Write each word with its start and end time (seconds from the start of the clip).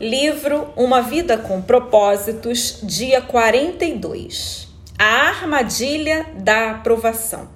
Livro 0.00 0.72
Uma 0.76 1.02
Vida 1.02 1.36
com 1.36 1.60
Propósitos, 1.60 2.78
dia 2.84 3.20
42. 3.20 4.68
A 4.96 5.26
armadilha 5.26 6.24
da 6.36 6.70
aprovação. 6.70 7.48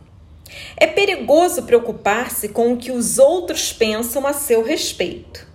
É 0.77 0.89
perigoso 0.89 1.63
preocupar-se 1.63 2.49
com 2.49 2.73
o 2.73 2.77
que 2.77 2.91
os 2.91 3.17
outros 3.21 3.73
pensam 3.73 4.27
a 4.27 4.33
seu 4.33 4.61
respeito. 4.61 5.47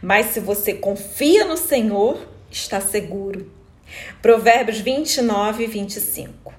Mas 0.00 0.26
se 0.26 0.38
você 0.38 0.74
confia 0.74 1.44
no 1.44 1.56
Senhor, 1.56 2.28
está 2.48 2.80
seguro. 2.80 3.50
Provérbios 4.22 4.78
29 4.78 5.64
e 5.64 5.66
25. 5.66 6.54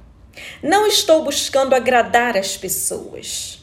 Não 0.62 0.88
estou 0.88 1.24
buscando 1.24 1.74
agradar 1.74 2.36
as 2.36 2.58
pessoas. 2.58 3.62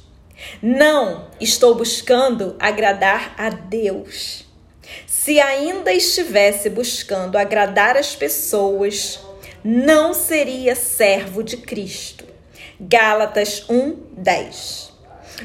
Não 0.63 1.29
estou 1.39 1.75
buscando 1.75 2.57
agradar 2.59 3.35
a 3.37 3.51
Deus. 3.51 4.46
Se 5.07 5.41
ainda 5.41 5.93
estivesse 5.93 6.71
buscando 6.71 7.37
agradar 7.37 7.97
as 7.97 8.15
pessoas, 8.15 9.21
não 9.65 10.15
seria 10.15 10.75
servo 10.75 11.43
de 11.43 11.57
Cristo. 11.57 12.25
Gálatas 12.81 13.65
1:10. 13.69 14.93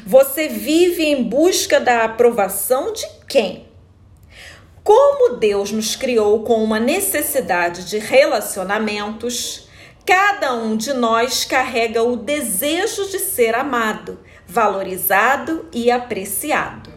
Você 0.06 0.48
vive 0.48 1.04
em 1.04 1.22
busca 1.22 1.80
da 1.80 2.04
aprovação 2.04 2.92
de 2.92 3.06
quem? 3.28 3.66
Como 4.84 5.36
Deus 5.36 5.70
nos 5.70 5.96
criou 5.96 6.42
com 6.42 6.62
uma 6.62 6.80
necessidade 6.80 7.84
de 7.84 7.98
relacionamentos, 7.98 9.68
cada 10.04 10.54
um 10.54 10.76
de 10.76 10.92
nós 10.92 11.44
carrega 11.44 12.02
o 12.02 12.16
desejo 12.16 13.08
de 13.08 13.18
ser 13.18 13.54
amado, 13.54 14.18
valorizado 14.46 15.68
e 15.72 15.90
apreciado. 15.90 16.91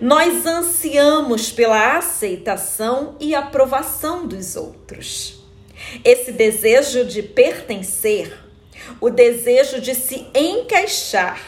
Nós 0.00 0.46
ansiamos 0.46 1.52
pela 1.52 1.98
aceitação 1.98 3.16
e 3.20 3.34
aprovação 3.34 4.26
dos 4.26 4.56
outros. 4.56 5.44
Esse 6.02 6.32
desejo 6.32 7.04
de 7.04 7.22
pertencer, 7.22 8.34
o 8.98 9.10
desejo 9.10 9.78
de 9.78 9.94
se 9.94 10.26
encaixar 10.34 11.38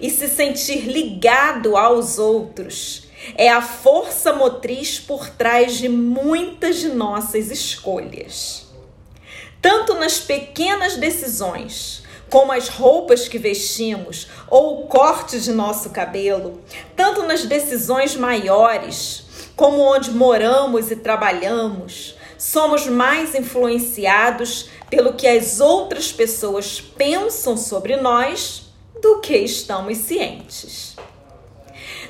e 0.00 0.08
se 0.08 0.28
sentir 0.28 0.86
ligado 0.86 1.76
aos 1.76 2.18
outros, 2.18 3.08
é 3.36 3.50
a 3.50 3.60
força 3.60 4.32
motriz 4.32 4.98
por 4.98 5.28
trás 5.28 5.76
de 5.76 5.88
muitas 5.88 6.78
de 6.78 6.88
nossas 6.88 7.50
escolhas. 7.50 8.66
Tanto 9.60 9.92
nas 9.96 10.18
pequenas 10.18 10.96
decisões, 10.96 12.02
como 12.30 12.52
as 12.52 12.68
roupas 12.68 13.28
que 13.28 13.38
vestimos 13.38 14.28
ou 14.48 14.82
o 14.82 14.86
corte 14.86 15.40
de 15.40 15.52
nosso 15.52 15.90
cabelo, 15.90 16.62
tanto 16.94 17.24
nas 17.24 17.44
decisões 17.44 18.14
maiores, 18.14 19.24
como 19.56 19.80
onde 19.80 20.10
moramos 20.12 20.90
e 20.90 20.96
trabalhamos, 20.96 22.16
somos 22.38 22.86
mais 22.86 23.34
influenciados 23.34 24.70
pelo 24.88 25.12
que 25.14 25.26
as 25.26 25.60
outras 25.60 26.10
pessoas 26.10 26.80
pensam 26.80 27.56
sobre 27.56 27.96
nós 27.96 28.62
do 29.02 29.20
que 29.20 29.36
estamos 29.36 29.98
cientes. 29.98 30.96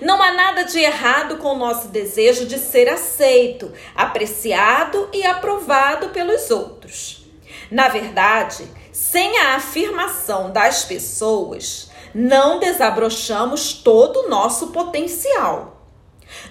Não 0.00 0.22
há 0.22 0.32
nada 0.32 0.64
de 0.64 0.78
errado 0.78 1.36
com 1.38 1.48
o 1.48 1.58
nosso 1.58 1.88
desejo 1.88 2.46
de 2.46 2.58
ser 2.58 2.88
aceito, 2.88 3.72
apreciado 3.94 5.08
e 5.12 5.24
aprovado 5.26 6.08
pelos 6.08 6.50
outros. 6.50 7.26
Na 7.70 7.88
verdade, 7.88 8.66
sem 9.10 9.38
a 9.38 9.56
afirmação 9.56 10.52
das 10.52 10.84
pessoas, 10.84 11.90
não 12.14 12.60
desabrochamos 12.60 13.72
todo 13.72 14.20
o 14.20 14.28
nosso 14.28 14.68
potencial. 14.68 15.84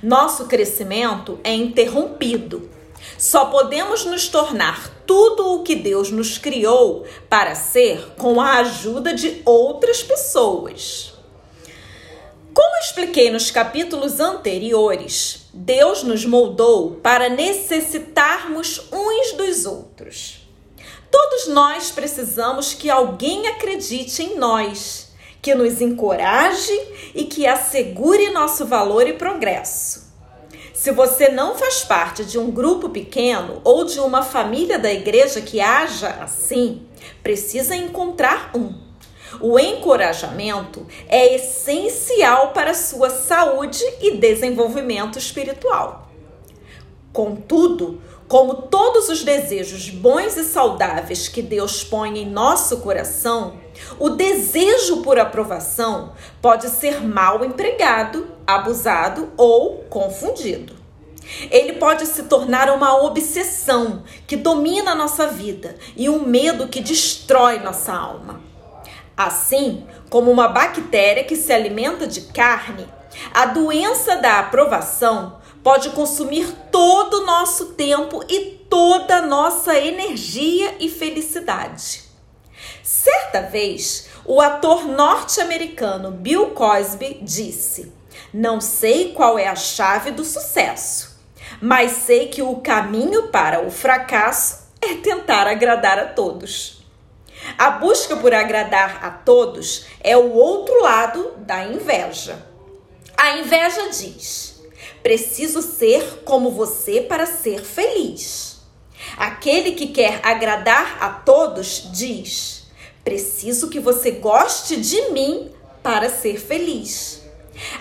Nosso 0.03 0.45
crescimento 0.45 1.39
é 1.41 1.53
interrompido. 1.53 2.69
Só 3.17 3.45
podemos 3.45 4.03
nos 4.03 4.27
tornar 4.27 4.89
tudo 5.07 5.53
o 5.53 5.63
que 5.63 5.73
Deus 5.73 6.11
nos 6.11 6.37
criou 6.37 7.05
para 7.29 7.55
ser 7.55 8.15
com 8.17 8.41
a 8.41 8.57
ajuda 8.57 9.13
de 9.13 9.41
outras 9.45 10.03
pessoas. 10.03 11.13
Como 12.53 12.77
expliquei 12.81 13.31
nos 13.31 13.49
capítulos 13.51 14.19
anteriores, 14.19 15.45
Deus 15.53 16.03
nos 16.03 16.25
moldou 16.25 16.95
para 16.95 17.29
necessitarmos 17.29 18.81
uns 18.91 19.31
dos 19.31 19.65
outros. 19.65 20.38
Todos 21.11 21.47
nós 21.47 21.91
precisamos 21.91 22.73
que 22.73 22.89
alguém 22.89 23.47
acredite 23.47 24.23
em 24.23 24.37
nós, 24.37 25.09
que 25.41 25.55
nos 25.55 25.81
encoraje 25.81 26.73
e 27.15 27.25
que 27.25 27.47
assegure 27.47 28.29
nosso 28.29 28.65
valor 28.65 29.07
e 29.07 29.13
progresso. 29.13 30.09
Se 30.73 30.91
você 30.91 31.29
não 31.29 31.55
faz 31.55 31.83
parte 31.83 32.23
de 32.23 32.37
um 32.37 32.51
grupo 32.51 32.89
pequeno 32.89 33.59
ou 33.63 33.83
de 33.83 33.99
uma 33.99 34.21
família 34.21 34.79
da 34.79 34.91
igreja 34.91 35.41
que 35.41 35.59
haja 35.59 36.09
assim, 36.21 36.87
precisa 37.21 37.75
encontrar 37.75 38.51
um. 38.55 38.73
O 39.41 39.59
encorajamento 39.59 40.87
é 41.07 41.35
essencial 41.35 42.51
para 42.51 42.73
sua 42.73 43.09
saúde 43.09 43.83
e 44.01 44.17
desenvolvimento 44.17 45.19
espiritual. 45.19 46.09
Contudo, 47.11 48.01
como 48.29 48.53
todos 48.53 49.09
os 49.09 49.23
desejos 49.23 49.89
bons 49.89 50.37
e 50.37 50.43
saudáveis 50.43 51.27
que 51.27 51.41
Deus 51.41 51.83
põe 51.83 52.19
em 52.19 52.29
nosso 52.29 52.77
coração, 52.77 53.55
o 53.97 54.09
desejo 54.09 55.01
por 55.01 55.17
aprovação 55.17 56.13
pode 56.39 56.69
ser 56.69 57.01
mal 57.01 57.43
empregado, 57.43 58.27
abusado 58.45 59.29
ou 59.35 59.79
confundido. 59.89 60.75
Ele 61.49 61.73
pode 61.73 62.05
se 62.05 62.23
tornar 62.23 62.69
uma 62.69 63.01
obsessão 63.03 64.03
que 64.27 64.35
domina 64.35 64.93
nossa 64.93 65.27
vida 65.27 65.75
e 65.97 66.07
um 66.07 66.19
medo 66.19 66.67
que 66.67 66.81
destrói 66.81 67.57
nossa 67.59 67.93
alma. 67.93 68.41
Assim 69.17 69.87
como 70.07 70.29
uma 70.29 70.47
bactéria 70.47 71.23
que 71.23 71.35
se 71.35 71.51
alimenta 71.51 72.05
de 72.05 72.21
carne, 72.21 72.87
a 73.33 73.47
doença 73.47 74.17
da 74.17 74.37
aprovação 74.37 75.38
pode 75.63 75.89
consumir 75.91 76.51
todo 76.71 77.21
o 77.21 77.25
nosso 77.25 77.73
tempo 77.73 78.23
e 78.29 78.59
toda 78.69 79.17
a 79.17 79.21
nossa 79.25 79.77
energia 79.77 80.75
e 80.79 80.89
felicidade. 80.89 82.03
Certa 82.83 83.41
vez, 83.41 84.09
o 84.25 84.41
ator 84.41 84.85
norte-americano 84.85 86.11
Bill 86.11 86.51
Cosby 86.51 87.19
disse: 87.21 87.91
Não 88.33 88.59
sei 88.61 89.13
qual 89.13 89.37
é 89.37 89.47
a 89.47 89.55
chave 89.55 90.11
do 90.11 90.23
sucesso, 90.23 91.19
mas 91.61 91.91
sei 91.91 92.27
que 92.27 92.41
o 92.41 92.57
caminho 92.57 93.27
para 93.29 93.65
o 93.65 93.71
fracasso 93.71 94.69
é 94.81 94.95
tentar 94.95 95.47
agradar 95.47 95.99
a 95.99 96.05
todos. 96.05 96.79
A 97.57 97.71
busca 97.71 98.17
por 98.17 98.33
agradar 98.33 99.03
a 99.03 99.09
todos 99.09 99.85
é 100.01 100.15
o 100.15 100.33
outro 100.33 100.81
lado 100.81 101.33
da 101.37 101.65
inveja. 101.65 102.45
A 103.17 103.37
inveja 103.37 103.89
diz: 103.89 104.48
preciso 105.09 105.63
ser 105.63 106.21
como 106.23 106.51
você 106.51 107.01
para 107.01 107.25
ser 107.25 107.65
feliz. 107.65 108.59
Aquele 109.17 109.71
que 109.71 109.87
quer 109.87 110.19
agradar 110.21 110.99
a 111.01 111.09
todos 111.09 111.89
diz: 111.91 112.67
preciso 113.03 113.71
que 113.71 113.79
você 113.79 114.11
goste 114.11 114.75
de 114.79 115.09
mim 115.09 115.49
para 115.81 116.11
ser 116.11 116.39
feliz. 116.39 117.23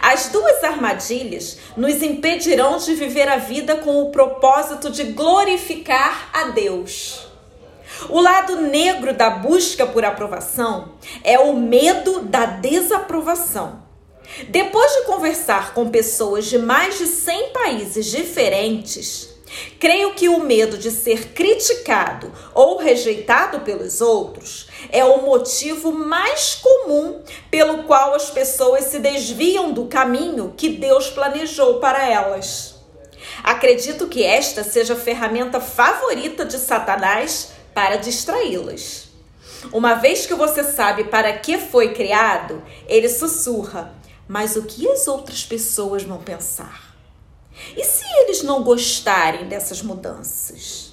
As 0.00 0.28
duas 0.28 0.64
armadilhas 0.64 1.58
nos 1.76 2.02
impedirão 2.02 2.78
de 2.78 2.94
viver 2.94 3.28
a 3.28 3.36
vida 3.36 3.76
com 3.76 4.04
o 4.04 4.10
propósito 4.10 4.88
de 4.88 5.04
glorificar 5.12 6.30
a 6.32 6.44
Deus. 6.44 7.28
O 8.08 8.22
lado 8.22 8.62
negro 8.62 9.12
da 9.12 9.28
busca 9.28 9.86
por 9.86 10.02
aprovação 10.02 10.94
é 11.22 11.38
o 11.38 11.54
medo 11.54 12.20
da 12.22 12.46
desaprovação. 12.46 13.88
Depois 14.48 14.92
de 14.92 15.02
conversar 15.02 15.74
com 15.74 15.90
pessoas 15.90 16.46
de 16.46 16.58
mais 16.58 16.98
de 16.98 17.06
100 17.06 17.50
países 17.50 18.06
diferentes, 18.06 19.28
creio 19.80 20.14
que 20.14 20.28
o 20.28 20.40
medo 20.40 20.78
de 20.78 20.90
ser 20.90 21.32
criticado 21.32 22.32
ou 22.54 22.78
rejeitado 22.78 23.60
pelos 23.60 24.00
outros 24.00 24.69
é 24.90 25.04
o 25.04 25.22
motivo 25.22 25.92
mais 25.92 26.54
comum 26.54 27.20
pelo 27.50 27.84
qual 27.84 28.14
as 28.14 28.30
pessoas 28.30 28.84
se 28.84 28.98
desviam 28.98 29.72
do 29.72 29.86
caminho 29.86 30.54
que 30.56 30.69
Deus 30.69 31.08
planejou 31.10 31.81
para 31.81 32.06
elas. 32.06 32.76
Acredito 33.42 34.08
que 34.08 34.24
esta 34.24 34.62
seja 34.62 34.94
a 34.94 34.96
ferramenta 34.96 35.60
favorita 35.60 36.44
de 36.44 36.58
Satanás 36.58 37.50
para 37.74 37.96
distraí-las. 37.96 39.08
Uma 39.72 39.94
vez 39.94 40.26
que 40.26 40.34
você 40.34 40.62
sabe 40.62 41.04
para 41.04 41.32
que 41.32 41.58
foi 41.58 41.92
criado, 41.92 42.62
ele 42.86 43.08
sussurra: 43.08 43.92
Mas 44.28 44.56
o 44.56 44.62
que 44.62 44.86
as 44.86 45.08
outras 45.08 45.42
pessoas 45.42 46.02
vão 46.02 46.19
pensar? 46.19 46.94
E 47.76 47.82
se 47.82 48.04
eles 48.20 48.42
não 48.42 48.62
gostarem 48.62 49.48
dessas 49.48 49.82
mudanças? 49.82 50.92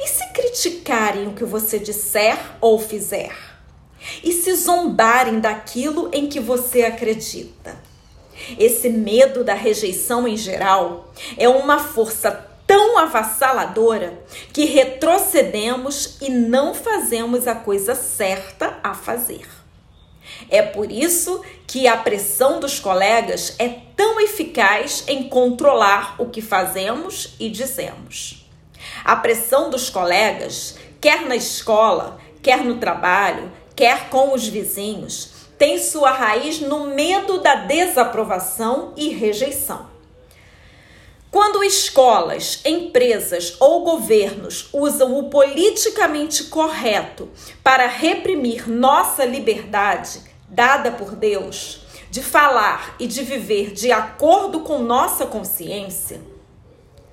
E 0.00 0.08
se 0.08 0.26
criticarem 0.32 1.28
o 1.28 1.34
que 1.34 1.44
você 1.44 1.78
disser 1.78 2.38
ou 2.60 2.78
fizer? 2.78 3.36
E 4.24 4.32
se 4.32 4.54
zombarem 4.54 5.40
daquilo 5.40 6.10
em 6.12 6.26
que 6.26 6.40
você 6.40 6.82
acredita? 6.82 7.78
Esse 8.58 8.88
medo 8.88 9.44
da 9.44 9.54
rejeição 9.54 10.26
em 10.26 10.36
geral 10.36 11.12
é 11.36 11.48
uma 11.48 11.78
força 11.78 12.48
tão 12.66 12.96
avassaladora 12.98 14.22
que 14.52 14.64
retrocedemos 14.64 16.16
e 16.20 16.30
não 16.30 16.74
fazemos 16.74 17.46
a 17.46 17.54
coisa 17.54 17.94
certa 17.94 18.78
a 18.82 18.94
fazer. 18.94 19.59
É 20.50 20.60
por 20.62 20.90
isso 20.90 21.42
que 21.66 21.86
a 21.86 21.96
pressão 21.96 22.58
dos 22.58 22.80
colegas 22.80 23.54
é 23.58 23.68
tão 23.96 24.18
eficaz 24.20 25.04
em 25.06 25.28
controlar 25.28 26.16
o 26.18 26.26
que 26.26 26.42
fazemos 26.42 27.34
e 27.38 27.48
dizemos. 27.48 28.44
A 29.04 29.14
pressão 29.14 29.70
dos 29.70 29.88
colegas, 29.88 30.76
quer 31.00 31.22
na 31.22 31.36
escola, 31.36 32.18
quer 32.42 32.64
no 32.64 32.78
trabalho, 32.78 33.52
quer 33.76 34.10
com 34.10 34.34
os 34.34 34.48
vizinhos, 34.48 35.30
tem 35.56 35.78
sua 35.78 36.10
raiz 36.10 36.60
no 36.60 36.86
medo 36.88 37.38
da 37.40 37.54
desaprovação 37.54 38.92
e 38.96 39.10
rejeição. 39.10 39.88
Quando 41.30 41.62
escolas, 41.62 42.60
empresas 42.64 43.56
ou 43.60 43.84
governos 43.84 44.68
usam 44.72 45.16
o 45.16 45.30
politicamente 45.30 46.44
correto 46.44 47.28
para 47.62 47.86
reprimir 47.86 48.68
nossa 48.68 49.24
liberdade, 49.24 50.29
dada 50.50 50.90
por 50.90 51.14
Deus, 51.14 51.82
de 52.10 52.22
falar 52.22 52.96
e 52.98 53.06
de 53.06 53.22
viver 53.22 53.72
de 53.72 53.92
acordo 53.92 54.60
com 54.60 54.78
nossa 54.78 55.24
consciência, 55.26 56.20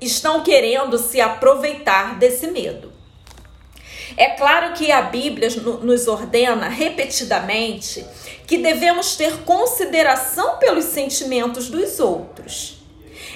estão 0.02 0.44
querendo 0.44 0.98
se 0.98 1.22
aproveitar 1.22 2.18
desse 2.18 2.48
medo. 2.48 2.92
É 4.16 4.30
claro 4.30 4.74
que 4.74 4.92
a 4.92 5.02
Bíblia 5.02 5.50
nos 5.82 6.08
ordena 6.08 6.70
repetidamente 6.70 8.06
que 8.48 8.58
devemos 8.58 9.16
ter 9.16 9.44
consideração 9.44 10.58
pelos 10.58 10.86
sentimentos 10.86 11.70
dos 11.70 12.00
outros. 12.00 12.78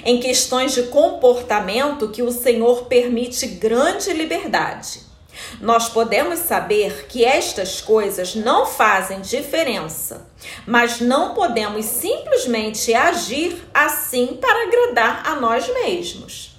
Em 0.04 0.18
questões 0.18 0.72
de 0.72 0.84
comportamento 0.84 2.08
que 2.08 2.22
o 2.22 2.32
Senhor 2.32 2.86
permite 2.86 3.46
grande 3.46 4.12
liberdade. 4.12 5.11
Nós 5.60 5.88
podemos 5.88 6.40
saber 6.40 7.06
que 7.06 7.24
estas 7.24 7.80
coisas 7.80 8.34
não 8.34 8.66
fazem 8.66 9.20
diferença, 9.20 10.26
mas 10.66 11.00
não 11.00 11.34
podemos 11.34 11.84
simplesmente 11.86 12.92
agir 12.94 13.62
assim 13.72 14.38
para 14.40 14.66
agradar 14.66 15.22
a 15.26 15.36
nós 15.36 15.68
mesmos. 15.72 16.52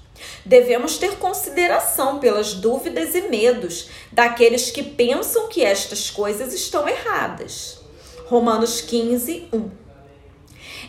Devemos 0.45 0.97
ter 0.97 1.17
consideração 1.17 2.19
pelas 2.19 2.53
dúvidas 2.53 3.15
e 3.15 3.21
medos 3.29 3.89
daqueles 4.11 4.71
que 4.71 4.83
pensam 4.83 5.47
que 5.47 5.63
estas 5.63 6.09
coisas 6.09 6.53
estão 6.53 6.87
erradas. 6.87 7.79
Romanos 8.27 8.81
15, 8.81 9.47
1. 9.53 9.83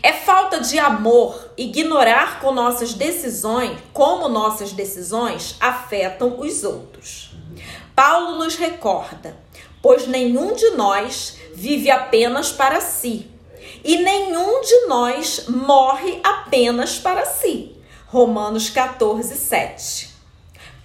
É 0.02 0.12
falta 0.12 0.60
de 0.60 0.78
amor 0.78 1.52
ignorar 1.56 2.40
com 2.40 2.52
nossas 2.52 2.92
decisões 2.92 3.78
como 3.92 4.28
nossas 4.28 4.72
decisões 4.72 5.56
afetam 5.60 6.38
os 6.40 6.62
outros. 6.62 7.33
Paulo 7.94 8.38
nos 8.38 8.56
recorda: 8.56 9.37
pois 9.81 10.06
nenhum 10.06 10.55
de 10.55 10.70
nós 10.70 11.37
vive 11.55 11.91
apenas 11.91 12.50
para 12.50 12.81
si, 12.81 13.31
e 13.85 13.99
nenhum 13.99 14.61
de 14.61 14.87
nós 14.87 15.46
morre 15.49 16.20
apenas 16.23 16.99
para 16.99 17.25
si. 17.25 17.76
Romanos 18.06 18.70
14, 18.70 19.35
7. 19.35 20.14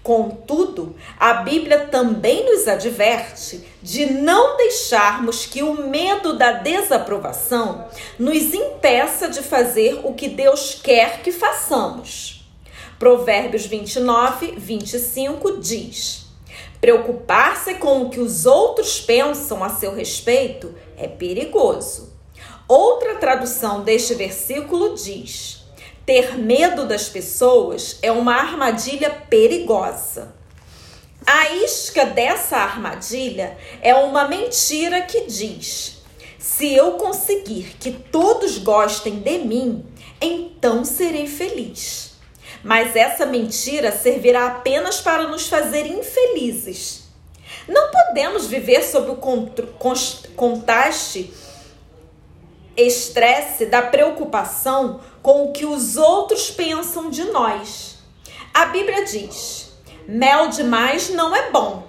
Contudo, 0.02 0.96
a 1.20 1.34
Bíblia 1.36 1.88
também 1.88 2.46
nos 2.46 2.68
adverte 2.68 3.64
de 3.82 4.06
não 4.08 4.58
deixarmos 4.58 5.46
que 5.46 5.62
o 5.62 5.88
medo 5.88 6.38
da 6.38 6.54
desaprovação 6.54 7.88
nos 8.18 8.54
impeça 8.54 9.30
de 9.30 9.44
fazer 9.44 10.00
o 10.04 10.14
que 10.14 10.30
Deus 10.30 10.80
quer 10.82 11.22
que 11.22 11.32
façamos. 11.32 12.44
Provérbios 12.98 13.66
29, 13.66 14.54
25 14.58 15.58
diz: 15.58 16.29
Preocupar-se 16.81 17.76
com 17.76 18.04
o 18.04 18.10
que 18.10 18.22
os 18.22 18.46
outros 18.46 19.02
pensam 19.02 19.64
a 19.64 19.70
seu 19.70 19.94
respeito 19.94 20.74
é 20.98 21.08
perigoso. 21.08 22.14
Outra 22.68 23.16
tradução 23.16 23.84
deste 23.84 24.14
versículo 24.14 24.96
diz: 24.96 25.66
ter 26.06 26.38
medo 26.38 26.88
das 26.88 27.10
pessoas 27.10 28.00
é 28.02 28.12
uma 28.12 28.34
armadilha 28.34 29.10
perigosa. 29.30 30.34
A 31.28 31.50
isca 31.52 32.06
dessa 32.06 32.56
armadilha 32.56 33.58
é 33.81 33.94
uma 33.94 34.28
mentira 34.30 35.02
que 35.02 35.26
diz: 35.26 36.02
se 36.38 36.74
eu 36.74 36.94
conseguir 36.94 37.76
que 37.78 37.92
todos 37.92 38.58
gostem 38.58 39.20
de 39.20 39.40
mim, 39.40 39.86
então 40.22 40.86
serei 40.86 41.28
feliz 41.28 42.09
mas 42.64 42.96
essa 42.96 43.26
mentira 43.26 43.92
servirá 43.92 44.48
apenas 44.48 45.00
para 45.00 45.28
nos 45.28 45.48
fazer 45.48 45.86
infelizes. 45.86 47.04
Não 47.68 47.92
podemos 47.92 48.48
viver 48.48 48.84
sob 48.84 49.12
o 49.12 49.18
contaste, 50.36 51.34
estresse 52.76 53.66
da 53.66 53.82
preocupação 53.82 55.02
com 55.22 55.46
o 55.46 55.52
que 55.52 55.66
os 55.66 55.98
outros 55.98 56.50
pensam 56.50 57.10
de 57.10 57.26
nós. 57.26 57.98
A 58.54 58.66
Bíblia 58.66 59.06
diz: 59.06 59.72
mel 60.08 60.50
demais 60.50 61.10
não 61.10 61.36
é 61.36 61.52
bom, 61.52 61.88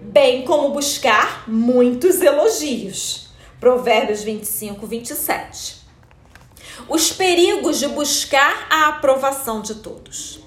bem 0.00 0.44
como 0.44 0.70
buscar 0.70 1.44
muitos 1.48 2.20
elogios. 2.20 3.28
Provérbios 3.60 4.22
25, 4.22 4.86
27 4.86 5.79
os 6.88 7.12
perigos 7.12 7.78
de 7.78 7.88
buscar 7.88 8.66
a 8.70 8.88
aprovação 8.88 9.60
de 9.60 9.76
todos. 9.76 10.40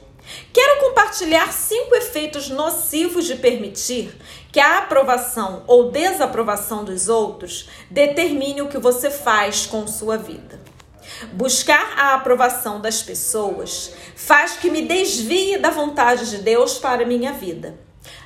Quero 0.52 0.80
compartilhar 0.82 1.52
cinco 1.52 1.96
efeitos 1.96 2.50
nocivos 2.50 3.26
de 3.26 3.36
permitir 3.36 4.16
que 4.52 4.60
a 4.60 4.80
aprovação 4.80 5.64
ou 5.68 5.92
desaprovação 5.92 6.84
dos 6.84 7.10
outros 7.10 7.68
determine 7.90 8.62
o 8.62 8.68
que 8.68 8.78
você 8.78 9.10
faz 9.10 9.66
com 9.66 9.88
sua 9.88 10.18
vida. 10.18 10.60
Buscar 11.34 11.94
a 11.98 12.14
aprovação 12.14 12.80
das 12.80 13.02
pessoas 13.02 13.94
faz 14.16 14.54
que 14.54 14.70
me 14.70 14.84
desvie 14.84 15.58
da 15.58 15.70
vontade 15.70 16.30
de 16.30 16.38
Deus 16.38 16.78
para 16.78 17.06
minha 17.06 17.34
vida. 17.34 17.78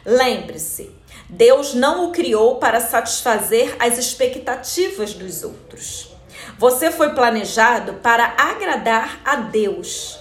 Lembre-se, 0.06 0.92
Deus 1.30 1.74
não 1.74 2.07
o 2.07 2.12
criou 2.12 2.56
para 2.56 2.80
satisfazer 2.80 3.75
as 3.80 3.98
expectativas 3.98 5.13
dos 5.13 5.44
outros. 5.44 6.17
Você 6.57 6.89
foi 6.89 7.09
planejado 7.09 7.95
para 7.95 8.33
agradar 8.36 9.21
a 9.24 9.36
Deus. 9.36 10.18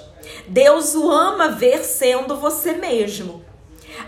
Deus 0.47 0.95
o 0.95 1.11
ama 1.11 1.49
ver 1.49 1.83
sendo 1.83 2.37
você 2.37 2.73
mesmo. 2.73 3.43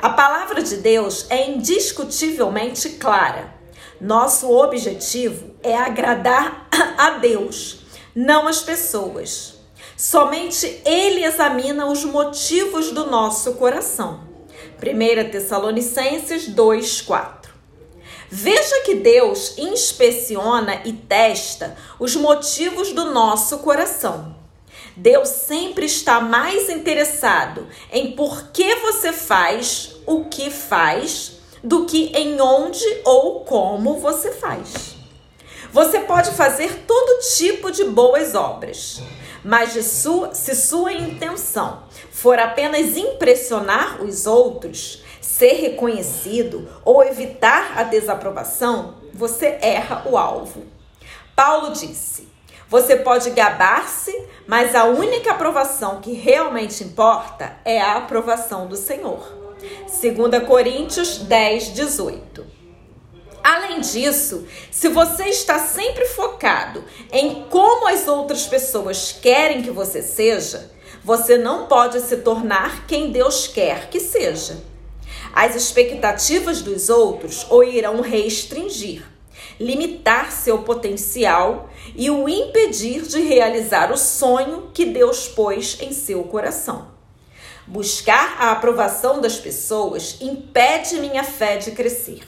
A 0.02 0.10
palavra 0.10 0.62
de 0.62 0.76
Deus 0.76 1.26
é 1.30 1.48
indiscutivelmente 1.50 2.90
clara. 2.90 3.54
Nosso 3.98 4.52
objetivo 4.52 5.54
é 5.62 5.74
agradar 5.74 6.68
a 6.98 7.10
Deus, 7.12 7.80
não 8.14 8.46
as 8.46 8.60
pessoas. 8.60 9.54
Somente 9.96 10.82
Ele 10.84 11.24
examina 11.24 11.86
os 11.86 12.04
motivos 12.04 12.92
do 12.92 13.06
nosso 13.10 13.54
coração. 13.54 14.28
1 14.80 15.30
Tessalonicenses 15.30 16.46
2, 16.46 17.00
4. 17.00 17.37
Veja 18.30 18.82
que 18.84 18.96
Deus 18.96 19.56
inspeciona 19.56 20.82
e 20.84 20.92
testa 20.92 21.76
os 21.98 22.14
motivos 22.14 22.92
do 22.92 23.06
nosso 23.06 23.58
coração. 23.58 24.36
Deus 24.94 25.28
sempre 25.28 25.86
está 25.86 26.20
mais 26.20 26.68
interessado 26.68 27.66
em 27.90 28.12
por 28.12 28.48
que 28.48 28.74
você 28.76 29.12
faz 29.12 29.96
o 30.04 30.26
que 30.26 30.50
faz 30.50 31.38
do 31.62 31.86
que 31.86 32.12
em 32.14 32.40
onde 32.40 32.84
ou 33.04 33.40
como 33.44 33.98
você 33.98 34.32
faz. 34.32 34.96
Você 35.72 36.00
pode 36.00 36.30
fazer 36.32 36.84
todo 36.86 37.20
tipo 37.36 37.70
de 37.70 37.84
boas 37.84 38.34
obras, 38.34 39.02
mas 39.44 39.72
sua, 39.86 40.34
se 40.34 40.54
sua 40.54 40.92
intenção 40.92 41.82
for 42.10 42.38
apenas 42.38 42.96
impressionar 42.96 44.02
os 44.02 44.26
outros, 44.26 45.02
ser 45.38 45.52
reconhecido 45.52 46.68
ou 46.84 47.04
evitar 47.04 47.78
a 47.78 47.84
desaprovação, 47.84 48.96
você 49.14 49.56
erra 49.62 50.02
o 50.06 50.18
alvo. 50.18 50.64
Paulo 51.36 51.72
disse: 51.72 52.28
Você 52.68 52.96
pode 52.96 53.30
gabar-se, 53.30 54.12
mas 54.48 54.74
a 54.74 54.84
única 54.84 55.30
aprovação 55.30 56.00
que 56.00 56.12
realmente 56.12 56.82
importa 56.82 57.56
é 57.64 57.80
a 57.80 57.98
aprovação 57.98 58.66
do 58.66 58.74
Senhor. 58.76 59.38
2 59.86 60.42
Coríntios 60.44 61.18
10, 61.18 61.72
18. 61.72 62.58
Além 63.42 63.80
disso, 63.80 64.44
se 64.72 64.88
você 64.88 65.26
está 65.26 65.60
sempre 65.60 66.04
focado 66.04 66.84
em 67.12 67.44
como 67.44 67.86
as 67.86 68.08
outras 68.08 68.46
pessoas 68.46 69.12
querem 69.12 69.62
que 69.62 69.70
você 69.70 70.02
seja, 70.02 70.72
você 71.04 71.38
não 71.38 71.66
pode 71.66 72.00
se 72.00 72.18
tornar 72.18 72.86
quem 72.86 73.12
Deus 73.12 73.46
quer 73.46 73.88
que 73.88 74.00
seja. 74.00 74.67
As 75.32 75.54
expectativas 75.54 76.62
dos 76.62 76.88
outros 76.88 77.46
o 77.50 77.62
irão 77.62 78.00
restringir, 78.00 79.02
limitar 79.58 80.32
seu 80.32 80.58
potencial 80.62 81.70
e 81.94 82.10
o 82.10 82.28
impedir 82.28 83.02
de 83.02 83.20
realizar 83.20 83.92
o 83.92 83.96
sonho 83.96 84.70
que 84.72 84.84
Deus 84.84 85.28
pôs 85.28 85.78
em 85.80 85.92
seu 85.92 86.24
coração. 86.24 86.88
Buscar 87.66 88.36
a 88.38 88.52
aprovação 88.52 89.20
das 89.20 89.36
pessoas 89.36 90.16
impede 90.20 90.96
minha 91.00 91.22
fé 91.22 91.56
de 91.56 91.72
crescer. 91.72 92.22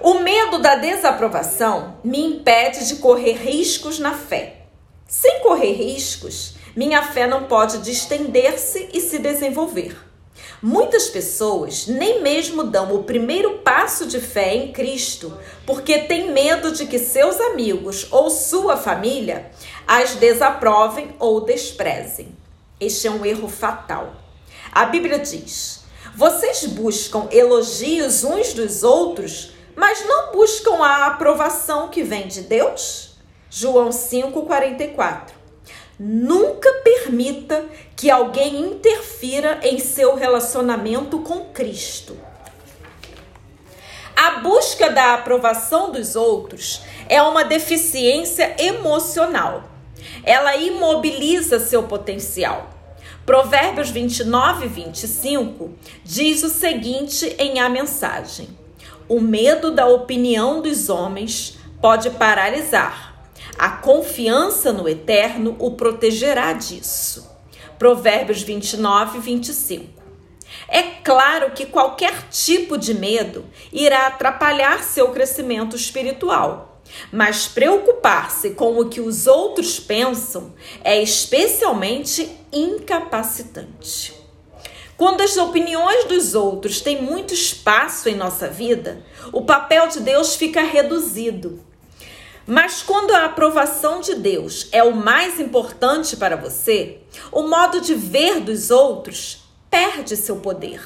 O 0.00 0.20
medo 0.20 0.58
da 0.58 0.76
desaprovação 0.76 1.98
me 2.02 2.20
impede 2.20 2.86
de 2.86 2.96
correr 2.96 3.32
riscos 3.32 3.98
na 3.98 4.14
fé. 4.14 4.66
Sem 5.06 5.40
correr 5.40 5.72
riscos, 5.72 6.54
minha 6.74 7.02
fé 7.02 7.26
não 7.26 7.44
pode 7.44 7.78
distender-se 7.78 8.88
e 8.92 9.00
se 9.00 9.18
desenvolver. 9.18 10.05
Muitas 10.62 11.08
pessoas 11.08 11.86
nem 11.86 12.22
mesmo 12.22 12.64
dão 12.64 12.94
o 12.94 13.04
primeiro 13.04 13.58
passo 13.58 14.06
de 14.06 14.18
fé 14.20 14.54
em 14.54 14.72
Cristo 14.72 15.36
porque 15.66 15.98
têm 15.98 16.32
medo 16.32 16.72
de 16.72 16.86
que 16.86 16.98
seus 16.98 17.38
amigos 17.38 18.06
ou 18.10 18.30
sua 18.30 18.76
família 18.76 19.50
as 19.86 20.14
desaprovem 20.14 21.14
ou 21.18 21.42
desprezem. 21.42 22.34
Este 22.80 23.06
é 23.06 23.10
um 23.10 23.24
erro 23.24 23.48
fatal. 23.48 24.14
A 24.72 24.86
Bíblia 24.86 25.18
diz: 25.18 25.84
vocês 26.14 26.64
buscam 26.64 27.28
elogios 27.30 28.24
uns 28.24 28.54
dos 28.54 28.82
outros, 28.82 29.52
mas 29.76 30.06
não 30.06 30.32
buscam 30.32 30.82
a 30.82 31.06
aprovação 31.08 31.88
que 31.88 32.02
vem 32.02 32.26
de 32.26 32.40
Deus? 32.40 33.10
João 33.50 33.90
5,44. 33.90 35.35
Nunca 35.98 36.70
permita 36.84 37.64
que 37.96 38.10
alguém 38.10 38.60
interfira 38.60 39.60
em 39.62 39.78
seu 39.78 40.14
relacionamento 40.14 41.20
com 41.20 41.46
Cristo. 41.46 42.16
A 44.14 44.40
busca 44.40 44.90
da 44.90 45.14
aprovação 45.14 45.90
dos 45.90 46.14
outros 46.14 46.82
é 47.08 47.22
uma 47.22 47.44
deficiência 47.44 48.54
emocional. 48.58 49.64
Ela 50.22 50.56
imobiliza 50.56 51.58
seu 51.58 51.84
potencial. 51.84 52.70
Provérbios 53.24 53.88
29 53.88 54.66
e 54.66 54.68
25 54.68 55.70
diz 56.04 56.42
o 56.42 56.50
seguinte 56.50 57.34
em 57.38 57.58
a 57.58 57.68
mensagem: 57.70 58.48
O 59.08 59.18
medo 59.18 59.70
da 59.70 59.86
opinião 59.86 60.60
dos 60.60 60.90
homens 60.90 61.58
pode 61.80 62.10
paralisar 62.10 63.05
a 63.58 63.70
confiança 63.70 64.72
no 64.72 64.88
eterno 64.88 65.56
o 65.58 65.72
protegerá 65.72 66.52
disso. 66.52 67.30
Provérbios 67.78 68.42
29, 68.42 69.18
25. 69.18 70.02
É 70.68 70.82
claro 70.82 71.50
que 71.52 71.66
qualquer 71.66 72.28
tipo 72.30 72.76
de 72.78 72.94
medo 72.94 73.44
irá 73.72 74.06
atrapalhar 74.06 74.82
seu 74.82 75.08
crescimento 75.08 75.76
espiritual, 75.76 76.80
mas 77.12 77.46
preocupar-se 77.46 78.50
com 78.50 78.78
o 78.78 78.88
que 78.88 79.00
os 79.00 79.26
outros 79.26 79.80
pensam 79.80 80.54
é 80.82 81.02
especialmente 81.02 82.30
incapacitante. 82.52 84.14
Quando 84.96 85.20
as 85.20 85.36
opiniões 85.36 86.04
dos 86.06 86.34
outros 86.34 86.80
têm 86.80 87.02
muito 87.02 87.34
espaço 87.34 88.08
em 88.08 88.14
nossa 88.14 88.48
vida, 88.48 89.04
o 89.30 89.42
papel 89.42 89.88
de 89.88 90.00
Deus 90.00 90.36
fica 90.36 90.62
reduzido 90.62 91.62
mas 92.46 92.82
quando 92.82 93.12
a 93.12 93.24
aprovação 93.24 94.00
de 94.00 94.14
Deus 94.14 94.68
é 94.70 94.82
o 94.82 94.94
mais 94.94 95.40
importante 95.40 96.16
para 96.16 96.36
você, 96.36 96.98
o 97.32 97.42
modo 97.42 97.80
de 97.80 97.94
ver 97.94 98.40
dos 98.40 98.70
outros 98.70 99.42
perde 99.68 100.16
seu 100.16 100.36
poder. 100.36 100.80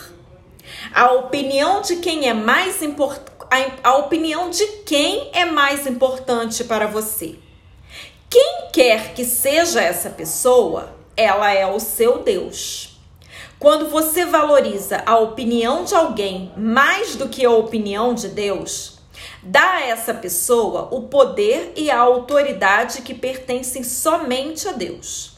A 0.95 1.12
opinião 1.12 1.83
de 1.83 1.97
quem 1.97 2.29
é 2.29 2.35
mais 2.35 2.83
importante 2.83 3.31
a 3.83 3.97
opinião 3.97 4.49
de 4.49 4.64
quem 4.87 5.29
é 5.33 5.45
mais 5.45 5.85
importante 5.85 6.62
para 6.62 6.87
você. 6.87 7.35
Quem 8.29 8.69
quer 8.73 9.12
que 9.12 9.25
seja 9.25 9.83
essa 9.83 10.09
pessoa, 10.09 10.95
ela 11.17 11.52
é 11.52 11.67
o 11.67 11.81
seu 11.81 12.23
Deus. 12.23 12.97
Quando 13.59 13.90
você 13.90 14.25
valoriza 14.25 15.02
a 15.05 15.19
opinião 15.19 15.83
de 15.83 15.97
alguém 15.97 16.52
mais 16.57 17.17
do 17.17 17.29
que 17.29 17.45
a 17.45 17.50
opinião 17.50 18.14
de 18.14 18.29
Deus, 18.29 19.00
dá 19.42 19.75
a 19.75 19.87
essa 19.87 20.14
pessoa 20.14 20.88
o 20.90 21.02
poder 21.02 21.73
e 21.76 21.90
a 21.90 21.99
autoridade 21.99 23.02
que 23.02 23.14
pertencem 23.14 23.82
somente 23.82 24.68
a 24.68 24.73
Deus. 24.73 25.32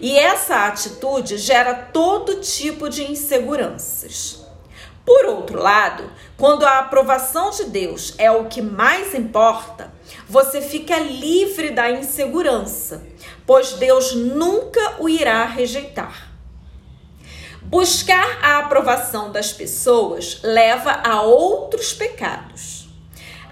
E 0.00 0.18
essa 0.18 0.66
atitude 0.66 1.38
gera 1.38 1.74
todo 1.74 2.40
tipo 2.40 2.88
de 2.88 3.10
inseguranças. 3.10 4.42
Por 5.04 5.26
outro 5.26 5.60
lado, 5.60 6.10
quando 6.36 6.64
a 6.64 6.78
aprovação 6.78 7.50
de 7.50 7.64
Deus 7.64 8.14
é 8.18 8.30
o 8.30 8.44
que 8.44 8.62
mais 8.62 9.14
importa, 9.14 9.92
você 10.28 10.60
fica 10.60 10.98
livre 10.98 11.70
da 11.70 11.90
insegurança, 11.90 13.02
pois 13.44 13.72
Deus 13.72 14.14
nunca 14.14 14.96
o 15.00 15.08
irá 15.08 15.44
rejeitar. 15.44 16.30
Buscar 17.62 18.38
a 18.42 18.58
aprovação 18.58 19.32
das 19.32 19.52
pessoas 19.52 20.40
leva 20.42 21.00
a 21.04 21.22
outros 21.22 21.92
pecados. 21.92 22.81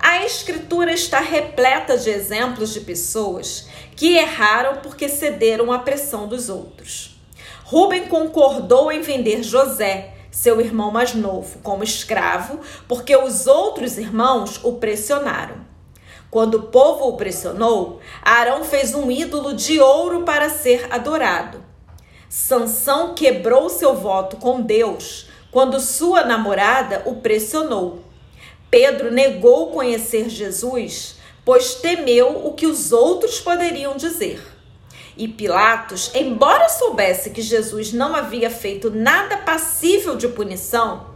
A 0.03 0.25
Escritura 0.25 0.95
está 0.95 1.21
repleta 1.21 1.99
de 1.99 2.09
exemplos 2.09 2.73
de 2.73 2.81
pessoas 2.81 3.69
que 3.95 4.17
erraram 4.17 4.79
porque 4.79 5.11
cederam 5.11 5.71
à 5.71 5.79
pressão 5.79 6.27
dos 6.27 6.49
outros. 6.49 7.21
Rubem 7.65 8.09
concordou 8.09 8.91
em 8.91 9.03
vender 9.03 9.43
José, 9.43 10.15
seu 10.31 10.59
irmão 10.59 10.91
mais 10.91 11.15
novo, 11.15 11.59
como 11.59 11.85
escravo, 11.85 12.61
porque 12.89 13.15
os 13.15 13.47
outros 13.47 13.99
irmãos 13.99 14.59
o 14.65 14.73
pressionaram. 14.73 15.57
Quando 16.31 16.55
o 16.55 16.63
povo 16.63 17.07
o 17.07 17.17
pressionou, 17.19 18.01
Arão 18.23 18.65
fez 18.65 18.95
um 18.95 19.11
ídolo 19.11 19.53
de 19.53 19.81
ouro 19.81 20.23
para 20.23 20.49
ser 20.49 20.87
adorado. 20.91 21.63
Sansão 22.27 23.15
quebrou 23.15 23.69
seu 23.69 23.95
voto 23.95 24.39
com 24.39 24.63
Deus 24.63 25.29
quando 25.51 25.79
sua 25.79 26.25
namorada 26.25 27.03
o 27.05 27.17
pressionou. 27.17 28.10
Pedro 28.71 29.11
negou 29.11 29.73
conhecer 29.73 30.29
Jesus, 30.29 31.17
pois 31.45 31.75
temeu 31.75 32.47
o 32.47 32.53
que 32.53 32.67
os 32.67 32.93
outros 32.93 33.41
poderiam 33.41 33.97
dizer. 33.97 34.41
E 35.17 35.27
Pilatos, 35.27 36.11
embora 36.15 36.69
soubesse 36.69 37.31
que 37.31 37.43
Jesus 37.43 37.93
não 37.93 38.15
havia 38.15 38.49
feito 38.49 38.91
nada 38.91 39.39
passível 39.39 40.17
de 40.17 40.29
punição, 40.29 41.09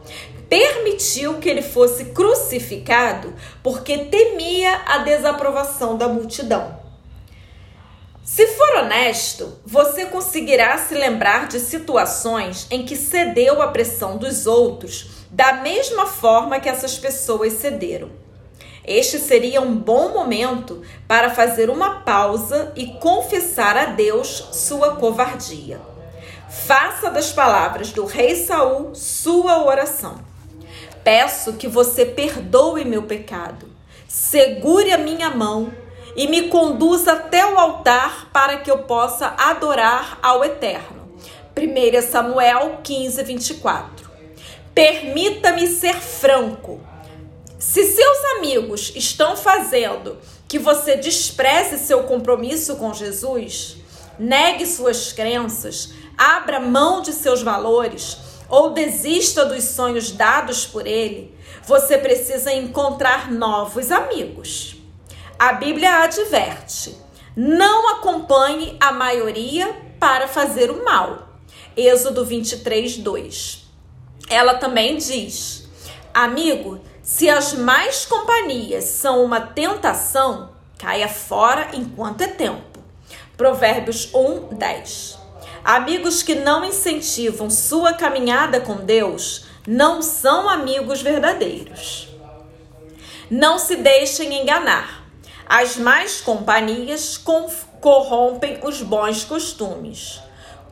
permitiu 0.49 1.39
que 1.39 1.49
ele 1.49 1.63
fosse 1.63 2.07
crucificado 2.07 3.33
porque 3.63 3.99
temia 3.99 4.83
a 4.87 4.99
desaprovação 4.99 5.97
da 5.97 6.09
multidão. 6.09 6.83
Se 8.25 8.47
for 8.49 8.79
honesto, 8.79 9.61
você 9.65 10.07
conseguirá 10.07 10.77
se 10.79 10.95
lembrar 10.95 11.47
de 11.47 11.61
situações 11.61 12.67
em 12.71 12.85
que 12.85 12.97
cedeu 12.97 13.63
à 13.63 13.69
pressão 13.69 14.17
dos 14.17 14.47
outros 14.47 15.14
da 15.35 15.55
mesma 15.55 16.07
forma 16.07 16.61
que 16.61 16.69
essas 16.69 16.97
pessoas 16.97 17.55
cederam. 17.55 18.09
Este 18.87 19.19
seria 19.19 19.61
um 19.61 19.75
bom 19.75 20.11
momento 20.11 20.83
para 21.09 21.31
fazer 21.31 21.69
uma 21.69 22.03
pausa 22.03 22.73
e 22.77 22.87
confessar 22.99 23.77
a 23.77 23.87
Deus 23.87 24.51
sua 24.53 24.95
covardia. 24.95 25.81
Faça 26.49 27.11
das 27.11 27.33
palavras 27.33 27.91
do 27.91 28.05
rei 28.05 28.37
Saul 28.37 28.95
sua 28.95 29.65
oração. 29.65 30.21
Peço 31.03 31.55
que 31.55 31.67
você 31.67 32.05
perdoe 32.05 32.85
meu 32.85 33.03
pecado, 33.03 33.69
segure 34.07 34.93
a 34.93 34.99
minha 34.99 35.31
mão 35.31 35.73
e 36.15 36.29
me 36.29 36.49
conduza 36.49 37.15
até 37.15 37.45
o 37.45 37.59
altar 37.59 38.31
para 38.33 38.59
que 38.59 38.71
eu 38.71 38.79
possa 38.85 39.35
adorar 39.37 40.17
ao 40.23 40.45
Eterno. 40.45 41.13
1 41.57 42.03
Samuel 42.03 42.79
15, 42.85 43.23
24. 43.25 44.14
Permita-me 44.75 45.69
ser 45.69 45.95
franco. 45.95 46.81
Se 47.61 47.85
seus 47.85 48.25
amigos 48.37 48.93
estão 48.97 49.37
fazendo 49.37 50.19
que 50.49 50.59
você 50.59 50.97
despreze 50.97 51.79
seu 51.79 52.03
compromisso 52.03 52.75
com 52.75 52.93
Jesus, 52.93 53.77
negue 54.19 54.67
suas 54.67 55.13
crenças, 55.13 55.91
abra 56.19 56.59
mão 56.59 57.03
de 57.03 57.13
seus 57.13 57.41
valores 57.41 58.19
ou 58.49 58.71
desista 58.71 59.45
dos 59.45 59.63
sonhos 59.63 60.11
dados 60.11 60.67
por 60.67 60.89
ele, 60.89 61.33
você 61.65 61.97
precisa 61.97 62.53
encontrar 62.53 63.31
novos 63.31 63.93
amigos. 63.93 64.75
A 65.39 65.53
Bíblia 65.53 66.03
adverte: 66.03 66.97
não 67.37 67.91
acompanhe 67.91 68.77
a 68.81 68.91
maioria 68.91 69.73
para 70.01 70.27
fazer 70.27 70.69
o 70.69 70.85
mal. 70.85 71.29
Êxodo 71.77 72.25
23, 72.25 72.99
2 72.99 73.64
ela 74.29 74.55
também 74.55 74.97
diz: 74.97 75.69
Amigo, 76.13 76.81
se 77.03 77.29
as 77.29 77.53
mais 77.53 78.07
companhias 78.07 78.85
são 78.85 79.25
uma 79.25 79.41
tentação, 79.41 80.51
caia 80.79 81.09
fora 81.09 81.71
enquanto 81.75 82.23
é 82.23 82.29
tempo. 82.29 82.81
Provérbios 83.37 84.11
1, 84.15 84.55
10. 84.55 85.19
Amigos 85.65 86.23
que 86.23 86.35
não 86.35 86.65
incentivam 86.65 87.51
sua 87.51 87.95
caminhada 87.95 88.61
com 88.61 88.77
Deus 88.77 89.47
não 89.67 90.03
são 90.03 90.49
amigos 90.49 91.01
verdadeiros. 91.01 92.09
Não 93.31 93.59
se 93.59 93.77
deixem 93.77 94.41
enganar. 94.41 95.05
As 95.47 95.77
más 95.77 96.21
companhias 96.21 97.21
corrompem 97.81 98.61
os 98.63 98.83
bons 98.83 99.25
costumes. 99.25 100.21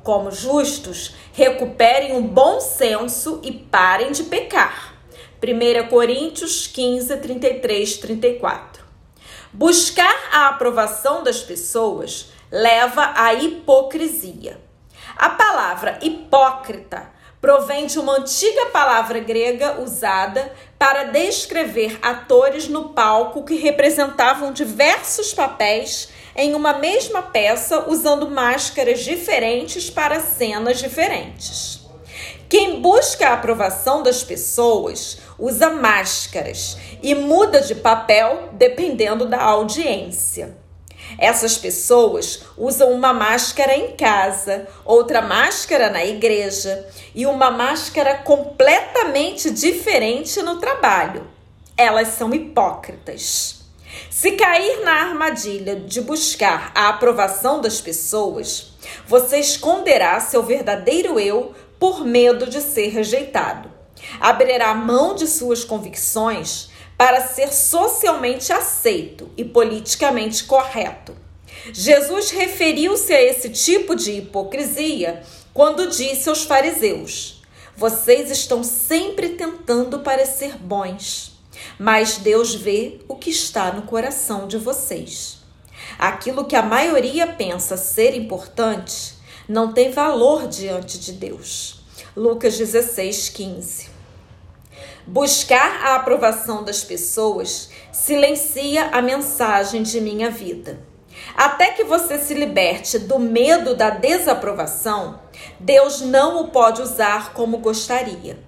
Como 0.03 0.31
justos, 0.31 1.15
recuperem 1.33 2.15
um 2.15 2.23
bom 2.23 2.61
senso 2.61 3.41
e 3.43 3.53
parem 3.53 4.13
de 4.13 4.25
pecar. 4.25 4.95
1 5.43 5.89
Coríntios 5.89 6.67
15, 6.67 7.17
33, 7.17 7.97
34. 7.99 8.85
Buscar 9.53 10.29
a 10.33 10.49
aprovação 10.49 11.23
das 11.23 11.41
pessoas 11.41 12.31
leva 12.51 13.13
à 13.17 13.35
hipocrisia. 13.35 14.61
A 15.17 15.31
palavra 15.31 15.99
hipócrita 16.01 17.11
provém 17.41 17.87
de 17.87 17.99
uma 17.99 18.19
antiga 18.19 18.67
palavra 18.67 19.19
grega 19.19 19.81
usada 19.81 20.53
para 20.79 21.05
descrever 21.05 21.99
atores 22.01 22.69
no 22.69 22.91
palco 22.91 23.45
que 23.45 23.57
representavam 23.57 24.53
diversos 24.53 25.35
papéis 25.35 26.09
em 26.35 26.55
uma 26.55 26.75
mesma 26.75 27.23
peça 27.23 27.89
usando 27.89 28.31
máscaras 28.31 29.01
diferentes 29.01 29.91
para 29.91 30.21
cenas 30.21 30.79
diferentes. 30.79 31.81
Quem 32.49 32.81
busca 32.81 33.29
a 33.29 33.33
aprovação 33.33 34.03
das 34.03 34.23
pessoas 34.23 35.19
usa 35.39 35.71
máscaras 35.71 36.77
e 37.03 37.15
muda 37.15 37.61
de 37.63 37.75
papel 37.75 38.51
dependendo 38.53 39.27
da 39.27 39.43
audiência. 39.43 40.57
Essas 41.19 41.57
pessoas 41.57 42.43
usam 42.57 42.93
uma 42.93 43.13
máscara 43.13 43.75
em 43.75 43.97
casa, 43.97 44.69
outra 44.85 45.23
máscara 45.23 45.91
na 45.91 46.05
igreja 46.05 46.87
e 47.15 47.27
uma 47.27 47.51
máscara 47.51 48.17
completamente 48.17 49.51
diferente 49.51 50.41
no 50.43 50.59
trabalho. 50.59 51.27
Elas 51.77 52.09
são 52.09 52.35
hipócritas. 52.35 53.62
Se 54.11 54.33
cair 54.33 54.81
na 54.85 54.93
armadilha 54.93 55.77
de 55.77 56.01
buscar 56.01 56.73
a 56.75 56.89
aprovação 56.89 57.61
das 57.61 57.81
pessoas, 57.81 58.73
você 59.07 59.39
esconderá 59.39 60.19
seu 60.21 60.43
verdadeiro 60.43 61.19
eu 61.19 61.55
por 61.79 62.05
medo 62.05 62.49
de 62.49 62.61
ser 62.61 62.89
rejeitado. 62.89 63.71
Abrirá 64.21 64.75
mão 64.75 65.15
de 65.15 65.27
suas 65.27 65.65
convicções 65.65 66.71
para 66.97 67.21
ser 67.21 67.53
socialmente 67.53 68.53
aceito 68.53 69.31
e 69.37 69.45
politicamente 69.45 70.45
correto. 70.45 71.17
Jesus 71.73 72.31
referiu-se 72.31 73.13
a 73.13 73.23
esse 73.23 73.49
tipo 73.51 73.95
de 73.95 74.13
hipocrisia 74.13 75.23
quando 75.53 75.89
disse 75.89 76.29
aos 76.29 76.45
fariseus: 76.45 77.43
Vocês 77.77 78.31
estão 78.31 78.65
sempre 78.65 79.31
tentando 79.31 80.01
parecer 80.01 80.57
bons, 80.57 81.32
mas 81.79 82.19
Deus 82.19 82.55
vê 82.55 83.01
o 83.09 83.17
que 83.17 83.31
está 83.31 83.73
no 83.73 83.83
coração 83.83 84.47
de 84.47 84.59
vocês. 84.59 85.39
Aquilo 85.99 86.45
que 86.45 86.57
a 86.57 86.63
maioria 86.63 87.27
pensa 87.27 87.77
ser 87.77 88.15
importante 88.15 89.15
não 89.49 89.73
tem 89.73 89.91
valor 89.91 90.49
diante 90.49 90.99
de 90.99 91.13
Deus. 91.13 91.83
Lucas 92.17 92.57
16, 92.57 93.29
15. 93.31 93.91
Buscar 95.07 95.85
a 95.85 95.97
aprovação 95.97 96.63
das 96.63 96.85
pessoas 96.85 97.71
silencia 97.91 98.89
a 98.93 99.03
mensagem 99.03 99.83
de 99.83 100.01
minha 100.01 100.31
vida. 100.31 100.81
Até 101.37 101.73
que 101.73 101.85
você 101.85 102.19
se 102.19 102.35
liberte 102.35 102.99
do 102.99 103.19
medo 103.19 103.75
da 103.75 103.91
desaprovação, 103.91 105.21
Deus 105.59 106.01
não 106.01 106.43
o 106.43 106.49
pode 106.49 106.81
usar 106.81 107.33
como 107.33 107.59
gostaria. 107.59 108.39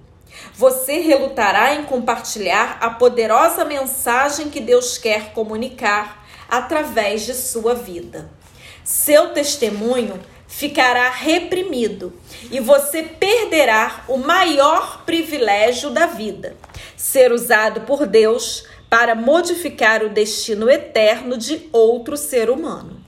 Você 0.57 1.01
relutará 1.01 1.75
em 1.75 1.83
compartilhar 1.83 2.79
a 2.81 2.89
poderosa 2.89 3.65
mensagem 3.65 4.49
que 4.49 4.61
Deus 4.61 4.97
quer 4.97 5.33
comunicar 5.33 6.25
através 6.49 7.27
de 7.27 7.35
sua 7.35 7.75
vida. 7.75 8.31
Seu 8.85 9.31
testemunho 9.31 10.21
ficará 10.47 11.11
reprimido 11.11 12.13
e 12.53 12.61
você 12.61 13.03
perderá 13.03 14.05
o 14.07 14.17
maior 14.17 15.03
privilégio 15.05 15.91
da 15.91 16.07
vida: 16.07 16.57
ser 16.97 17.33
usado 17.33 17.81
por 17.81 18.07
Deus 18.07 18.65
para 18.89 19.17
modificar 19.17 20.05
o 20.05 20.09
destino 20.09 20.71
eterno 20.71 21.37
de 21.37 21.69
outro 21.73 22.17
ser 22.17 22.49
humano. 22.49 23.03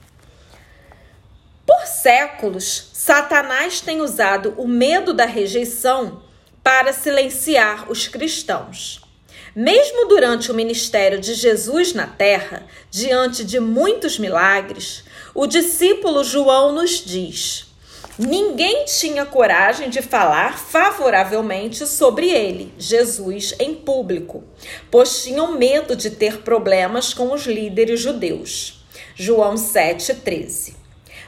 Por 1.65 1.85
séculos, 1.85 2.89
Satanás 2.91 3.79
tem 3.79 4.01
usado 4.01 4.53
o 4.57 4.67
medo 4.67 5.13
da 5.13 5.25
rejeição 5.25 6.26
para 6.67 6.91
silenciar 6.91 7.89
os 7.89 8.09
cristãos. 8.09 8.99
Mesmo 9.55 10.09
durante 10.09 10.51
o 10.51 10.53
ministério 10.53 11.17
de 11.17 11.33
Jesus 11.33 11.93
na 11.93 12.05
terra, 12.05 12.67
diante 12.91 13.45
de 13.45 13.57
muitos 13.57 14.19
milagres, 14.19 15.05
o 15.33 15.47
discípulo 15.47 16.25
João 16.25 16.73
nos 16.73 17.05
diz: 17.05 17.67
Ninguém 18.19 18.83
tinha 18.83 19.25
coragem 19.25 19.89
de 19.89 20.01
falar 20.01 20.59
favoravelmente 20.59 21.87
sobre 21.87 22.31
ele, 22.31 22.73
Jesus, 22.77 23.55
em 23.61 23.73
público, 23.73 24.43
pois 24.91 25.23
tinham 25.23 25.57
medo 25.57 25.95
de 25.95 26.09
ter 26.09 26.39
problemas 26.39 27.13
com 27.13 27.31
os 27.31 27.45
líderes 27.45 28.01
judeus. 28.01 28.85
João 29.15 29.55
7,13. 29.55 30.73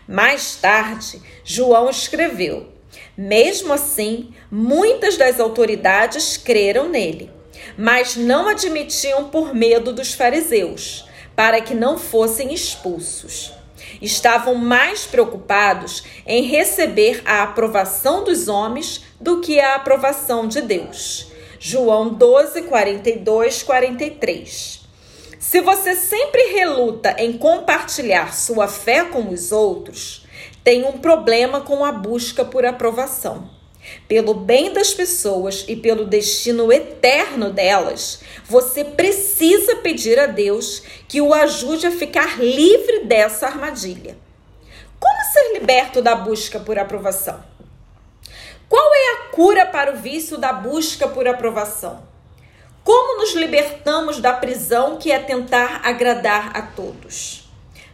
Mais 0.06 0.58
tarde, 0.58 1.22
João 1.46 1.90
escreveu: 1.90 2.78
Mesmo 3.20 3.74
assim, 3.74 4.34
muitas 4.50 5.18
das 5.18 5.40
autoridades 5.40 6.38
creram 6.38 6.88
nele 6.88 7.30
mas 7.78 8.16
não 8.16 8.48
admitiam 8.48 9.30
por 9.30 9.54
medo 9.54 9.94
dos 9.94 10.14
fariseus, 10.14 11.06
para 11.36 11.62
que 11.62 11.74
não 11.74 11.98
fossem 11.98 12.54
expulsos. 12.54 13.54
Estavam 14.02 14.56
mais 14.56 15.06
preocupados 15.06 16.04
em 16.26 16.44
receber 16.44 17.22
a 17.26 17.44
aprovação 17.44 18.24
dos 18.24 18.48
homens 18.48 19.04
do 19.20 19.42
que 19.42 19.60
a 19.60 19.76
aprovação 19.76 20.48
de 20.48 20.62
Deus. 20.62 21.28
João 21.60 22.10
12, 22.10 22.64
42, 22.64 23.64
43. 23.64 24.82
Se 25.40 25.62
você 25.62 25.96
sempre 25.96 26.54
reluta 26.54 27.16
em 27.18 27.38
compartilhar 27.38 28.34
sua 28.34 28.68
fé 28.68 29.06
com 29.06 29.30
os 29.30 29.52
outros, 29.52 30.26
tem 30.64 30.84
um 30.86 30.98
problema 31.00 31.62
com 31.62 31.84
a 31.84 31.92
busca 31.92 32.44
por 32.44 32.66
aprovação. 32.66 33.50
Pelo 34.08 34.34
bem 34.34 34.74
das 34.74 34.94
pessoas 34.94 35.66
e 35.68 35.76
pelo 35.76 36.06
destino 36.06 36.72
eterno 36.72 37.52
delas, 37.52 38.22
você 38.46 38.84
precisa 38.84 39.78
pedir 39.78 40.20
a 40.20 40.26
Deus 40.26 40.84
que 41.08 41.22
o 41.22 41.34
ajude 41.34 41.88
a 41.88 41.92
ficar 41.92 42.40
livre 42.40 43.06
dessa 43.06 43.48
armadilha. 43.48 44.18
Como 45.00 45.24
ser 45.32 45.54
liberto 45.54 46.02
da 46.02 46.16
busca 46.16 46.60
por 46.60 46.78
aprovação? 46.78 47.42
Qual 48.68 48.94
é 48.94 49.14
a 49.14 49.18
cura 49.32 49.66
para 49.66 49.94
o 49.94 49.98
vício 49.98 50.38
da 50.38 50.54
busca 50.54 51.08
por 51.08 51.28
aprovação? 51.28 52.04
Como 52.84 53.22
nos 53.22 53.34
libertamos 53.34 54.20
da 54.20 54.34
prisão 54.34 54.98
que 54.98 55.12
é 55.12 55.20
tentar 55.20 55.82
agradar 55.84 56.56
a 56.56 56.62
todos? 56.62 57.50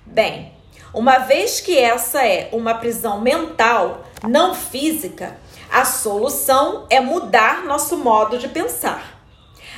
Bem, 0.06 0.55
uma 0.96 1.18
vez 1.20 1.60
que 1.60 1.78
essa 1.78 2.26
é 2.26 2.48
uma 2.54 2.76
prisão 2.76 3.20
mental, 3.20 4.06
não 4.24 4.56
física, 4.56 5.38
a 5.70 5.84
solução 5.84 6.88
é 6.90 7.02
mudar 7.02 7.66
nosso 7.66 7.98
modo 7.98 8.40
de 8.40 8.48
pensar. 8.48 9.20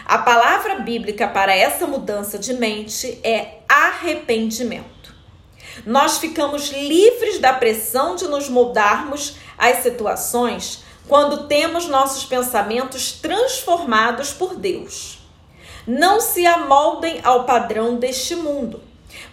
A 0.06 0.20
palavra 0.20 0.76
bíblica 0.76 1.28
para 1.28 1.56
essa 1.56 1.88
mudança 1.88 2.38
de 2.38 2.54
mente 2.54 3.20
é 3.24 3.62
arrependimento. 3.68 5.16
Nós 5.88 6.20
ficamos 6.20 6.70
livres 6.70 7.40
da 7.40 7.52
pressão 7.52 8.16
de 8.16 8.28
nos 8.28 8.48
moldarmos 8.48 9.38
às 9.58 9.78
situações 9.78 10.84
quando 11.08 11.48
temos 11.48 11.88
nossos 11.88 12.26
pensamentos 12.26 13.12
transformados 13.12 14.32
por 14.34 14.56
Deus. 14.56 15.18
Não 15.88 16.22
se 16.22 16.46
amoldem 16.46 17.22
ao 17.24 17.46
padrão 17.46 17.96
deste 17.96 18.36
mundo, 18.36 18.82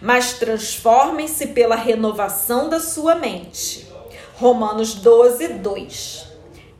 mas 0.05 0.33
transformem-se 0.33 1.47
pela 1.47 1.75
renovação 1.75 2.69
da 2.69 2.79
sua 2.79 3.15
mente. 3.15 3.87
Romanos 4.35 4.93
12, 4.93 5.47
2. 5.47 6.27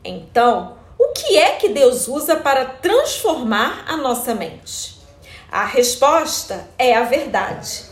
Então, 0.04 0.76
o 0.96 1.08
que 1.08 1.36
é 1.36 1.56
que 1.56 1.70
Deus 1.70 2.06
usa 2.06 2.36
para 2.36 2.64
transformar 2.64 3.84
a 3.88 3.96
nossa 3.96 4.32
mente? 4.32 4.96
A 5.50 5.64
resposta 5.64 6.68
é 6.78 6.94
a 6.94 7.02
verdade. 7.02 7.86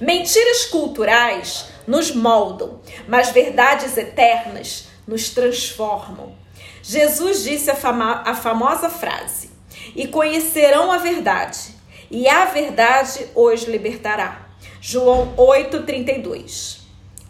Mentiras 0.00 0.66
culturais 0.66 1.66
nos 1.84 2.14
moldam, 2.14 2.80
mas 3.08 3.30
verdades 3.30 3.96
eternas 3.96 4.86
nos 5.04 5.30
transformam. 5.30 6.32
Jesus 6.80 7.42
disse 7.42 7.72
a, 7.72 7.74
fama, 7.74 8.22
a 8.24 8.36
famosa 8.36 8.88
frase: 8.88 9.50
E 9.96 10.06
conhecerão 10.06 10.92
a 10.92 10.98
verdade, 10.98 11.74
e 12.08 12.28
a 12.28 12.44
verdade 12.44 13.26
os 13.34 13.64
libertará. 13.64 14.45
João 14.80 15.34
8,32. 15.36 16.78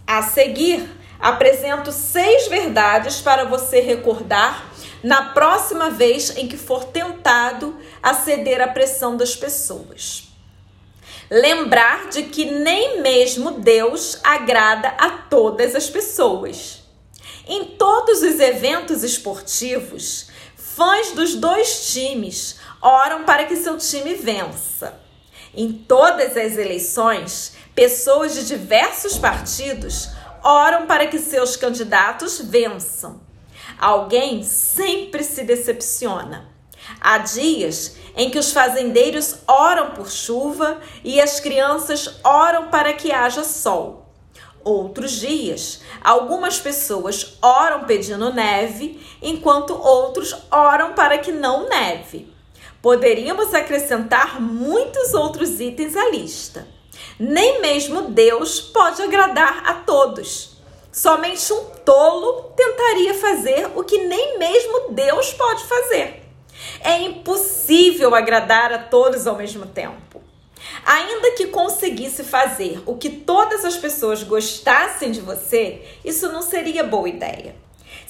A 0.07 0.23
seguir, 0.23 0.89
Apresento 1.19 1.93
seis 1.93 2.47
verdades 2.47 3.21
para 3.21 3.45
você 3.45 3.81
recordar 3.81 4.71
na 5.03 5.31
próxima 5.31 5.91
vez 5.91 6.37
em 6.37 6.47
que 6.47 6.57
for 6.57 6.85
tentado 6.85 7.77
a 8.03 8.13
ceder 8.13 8.61
à 8.61 8.69
pressão 8.69 9.17
das 9.17 9.35
pessoas. 9.35 10.29
Lembrar 11.31 12.11
de 12.11 12.25
que 12.25 12.45
nem 12.45 13.01
mesmo 13.01 13.53
Deus 13.53 14.21
agrada 14.23 14.89
a 14.89 15.11
todas 15.11 15.75
as 15.75 15.89
pessoas. 15.89 16.83
Em 17.49 17.65
todos 17.65 18.23
os 18.23 18.39
eventos 18.39 19.03
esportivos, 19.03 20.29
fãs 20.57 21.13
dos 21.13 21.35
dois 21.35 21.93
times 21.93 22.57
oram 22.83 23.25
para 23.25 23.47
que 23.47 23.57
seu 23.57 23.79
time 23.79 24.15
vença. 24.15 25.01
Em 25.57 25.73
todas 25.73 26.37
as 26.37 26.59
eleições, 26.59 27.55
pessoas 27.75 28.35
de 28.35 28.45
diversos 28.45 29.17
partidos 29.17 30.11
oram 30.45 30.87
para 30.87 31.07
que 31.07 31.19
seus 31.19 31.57
candidatos 31.57 32.43
vençam. 32.43 33.23
Alguém 33.79 34.43
sempre 34.43 35.25
se 35.25 35.43
decepciona. 35.45 36.55
Há 37.01 37.17
dias 37.19 37.97
em 38.15 38.29
que 38.29 38.39
os 38.39 38.53
fazendeiros 38.53 39.37
oram 39.49 39.93
por 39.93 40.11
chuva 40.11 40.79
e 41.03 41.19
as 41.19 41.41
crianças 41.41 42.21
oram 42.23 42.69
para 42.69 42.93
que 42.93 43.11
haja 43.11 43.43
sol. 43.43 44.13
Outros 44.63 45.13
dias, 45.13 45.81
algumas 46.05 46.59
pessoas 46.59 47.39
oram 47.41 47.85
pedindo 47.85 48.31
neve, 48.31 49.01
enquanto 49.23 49.73
outros 49.73 50.37
oram 50.51 50.93
para 50.93 51.17
que 51.17 51.33
não 51.33 51.67
neve. 51.67 52.36
Poderíamos 52.87 53.53
acrescentar 53.53 54.41
muitos 54.41 55.13
outros 55.13 55.59
itens 55.59 55.97
à 55.97 56.09
lista. 56.09 56.69
Nem 57.19 57.61
mesmo 57.61 58.03
Deus 58.03 58.61
pode 58.61 59.03
agradar 59.03 59.61
a 59.67 59.75
todos. 59.75 60.57
Somente 60.93 61.53
um 61.53 61.65
tolo 61.85 62.45
tentaria 62.55 63.13
fazer 63.15 63.73
o 63.75 63.83
que 63.83 63.99
nem 64.07 64.39
mesmo 64.39 64.91
Deus 64.91 65.33
pode 65.33 65.65
fazer. 65.65 66.23
É 66.81 67.03
impossível 67.03 68.15
agradar 68.15 68.73
a 68.73 68.79
todos 68.79 69.27
ao 69.27 69.35
mesmo 69.35 69.67
tempo. 69.67 70.23
Ainda 70.85 71.33
que 71.33 71.49
conseguisse 71.49 72.23
fazer 72.23 72.81
o 72.87 72.97
que 72.97 73.11
todas 73.11 73.65
as 73.65 73.77
pessoas 73.77 74.23
gostassem 74.23 75.11
de 75.11 75.21
você, 75.21 75.83
isso 76.05 76.31
não 76.31 76.41
seria 76.41 76.85
boa 76.85 77.09
ideia. 77.09 77.66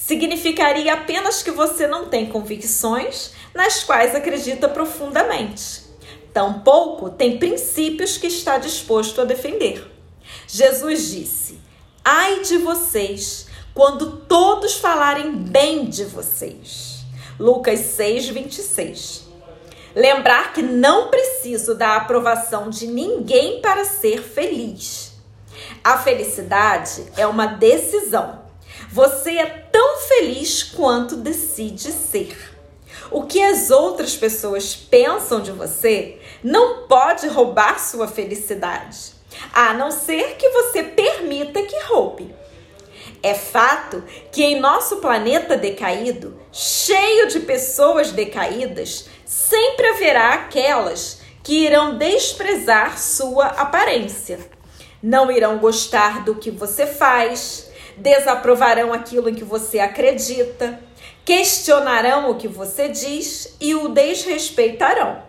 Significaria 0.07 0.93
apenas 0.93 1.43
que 1.43 1.51
você 1.51 1.85
não 1.85 2.05
tem 2.05 2.27
convicções 2.27 3.31
nas 3.53 3.83
quais 3.83 4.15
acredita 4.15 4.69
profundamente. 4.69 5.83
Tampouco 6.33 7.09
tem 7.09 7.37
princípios 7.37 8.17
que 8.17 8.27
está 8.27 8.57
disposto 8.57 9.19
a 9.19 9.25
defender. 9.25 9.85
Jesus 10.47 11.11
disse: 11.11 11.59
Ai 12.05 12.39
de 12.39 12.57
vocês 12.57 13.47
quando 13.73 14.21
todos 14.21 14.75
falarem 14.75 15.35
bem 15.35 15.89
de 15.89 16.05
vocês. 16.05 16.99
Lucas 17.37 17.81
6, 17.81 18.29
26. 18.29 19.27
Lembrar 19.93 20.53
que 20.53 20.61
não 20.61 21.09
preciso 21.09 21.75
da 21.75 21.97
aprovação 21.97 22.69
de 22.69 22.87
ninguém 22.87 23.59
para 23.59 23.83
ser 23.83 24.23
feliz. 24.23 25.11
A 25.83 25.97
felicidade 25.97 27.03
é 27.17 27.27
uma 27.27 27.47
decisão. 27.47 28.46
Você 28.97 29.37
é 29.37 29.45
tão 29.45 29.99
feliz 29.99 30.63
quanto 30.63 31.17
decide 31.17 31.91
ser. 31.91 32.35
O 33.11 33.27
que 33.27 33.39
as 33.43 33.69
outras 33.69 34.15
pessoas 34.15 34.75
pensam 34.75 35.39
de 35.39 35.51
você 35.51 36.17
não 36.43 36.87
pode 36.87 37.27
roubar 37.27 37.79
sua 37.79 38.07
felicidade, 38.07 39.13
a 39.53 39.71
não 39.75 39.91
ser 39.91 40.35
que 40.37 40.49
você 40.49 40.81
permita 40.81 41.61
que 41.61 41.79
roube. 41.83 42.33
É 43.21 43.35
fato 43.35 44.03
que 44.31 44.43
em 44.43 44.59
nosso 44.59 44.95
planeta 44.95 45.55
decaído, 45.55 46.35
cheio 46.51 47.27
de 47.27 47.41
pessoas 47.41 48.11
decaídas, 48.11 49.07
sempre 49.23 49.89
haverá 49.89 50.33
aquelas 50.33 51.21
que 51.43 51.67
irão 51.67 51.99
desprezar 51.99 52.97
sua 52.97 53.45
aparência. 53.45 54.39
Não 55.03 55.31
irão 55.31 55.59
gostar 55.59 56.25
do 56.25 56.33
que 56.33 56.49
você 56.49 56.87
faz, 56.87 57.66
desaprovarão 57.97 58.93
aquilo 58.93 59.29
em 59.29 59.35
que 59.35 59.43
você 59.43 59.79
acredita, 59.79 60.79
questionarão 61.25 62.29
o 62.29 62.35
que 62.35 62.47
você 62.47 62.87
diz 62.87 63.55
e 63.59 63.75
o 63.75 63.89
desrespeitarão. 63.89 65.23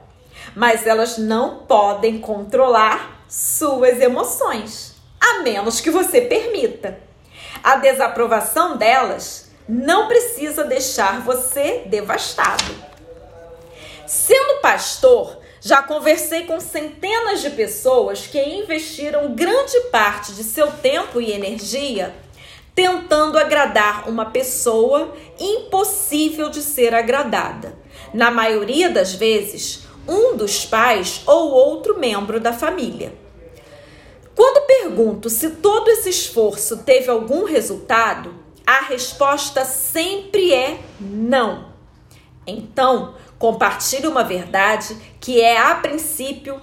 Mas 0.54 0.86
elas 0.86 1.18
não 1.18 1.60
podem 1.66 2.18
controlar 2.18 3.24
suas 3.28 4.00
emoções, 4.00 4.94
a 5.20 5.42
menos 5.42 5.80
que 5.80 5.90
você 5.90 6.20
permita. 6.20 6.98
A 7.62 7.76
desaprovação 7.76 8.76
delas 8.76 9.50
não 9.68 10.08
precisa 10.08 10.64
deixar 10.64 11.20
você 11.20 11.82
devastado. 11.86 12.74
Sendo 14.06 14.60
pastor, 14.60 15.38
já 15.60 15.82
conversei 15.82 16.44
com 16.44 16.60
centenas 16.60 17.42
de 17.42 17.50
pessoas 17.50 18.26
que 18.26 18.40
investiram 18.40 19.34
grande 19.34 19.78
parte 19.90 20.32
de 20.32 20.44
seu 20.44 20.70
tempo 20.70 21.20
e 21.20 21.32
energia 21.32 22.14
tentando 22.78 23.36
agradar 23.36 24.08
uma 24.08 24.26
pessoa 24.26 25.12
impossível 25.36 26.48
de 26.48 26.62
ser 26.62 26.94
agradada. 26.94 27.76
Na 28.14 28.30
maioria 28.30 28.88
das 28.88 29.12
vezes, 29.12 29.80
um 30.06 30.36
dos 30.36 30.64
pais 30.64 31.22
ou 31.26 31.50
outro 31.50 31.98
membro 31.98 32.38
da 32.38 32.52
família. 32.52 33.12
Quando 34.32 34.64
pergunto 34.64 35.28
se 35.28 35.50
todo 35.56 35.88
esse 35.88 36.08
esforço 36.08 36.76
teve 36.84 37.10
algum 37.10 37.42
resultado, 37.42 38.32
a 38.64 38.82
resposta 38.82 39.64
sempre 39.64 40.54
é 40.54 40.78
não. 41.00 41.72
Então, 42.46 43.16
compartilhe 43.40 44.06
uma 44.06 44.22
verdade 44.22 44.96
que 45.18 45.40
é 45.40 45.58
a 45.58 45.74
princípio 45.74 46.60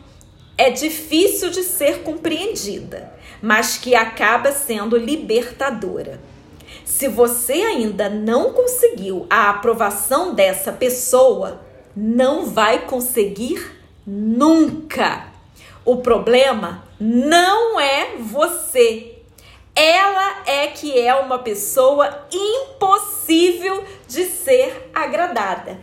é 0.58 0.70
difícil 0.70 1.50
de 1.50 1.64
ser 1.64 2.04
compreendida, 2.04 3.14
mas 3.42 3.78
que 3.78 3.96
acaba 3.96 4.52
sendo 4.52 4.98
libertadora. 4.98 6.20
Se 6.84 7.08
você 7.08 7.54
ainda 7.54 8.10
não 8.10 8.54
conseguiu 8.54 9.26
a 9.30 9.50
aprovação 9.50 10.34
dessa 10.34 10.72
pessoa, 10.72 11.62
não 11.96 12.46
vai 12.46 12.86
conseguir 12.86 13.80
nunca. 14.06 15.28
O 15.84 15.98
problema 15.98 16.84
não 17.00 17.80
é 17.80 18.18
você. 18.18 19.16
Ela 19.76 20.44
é 20.46 20.68
que 20.68 20.98
é 20.98 21.14
uma 21.16 21.40
pessoa 21.40 22.28
impossível 22.32 23.84
de 24.08 24.26
ser 24.26 24.90
agradada. 24.94 25.80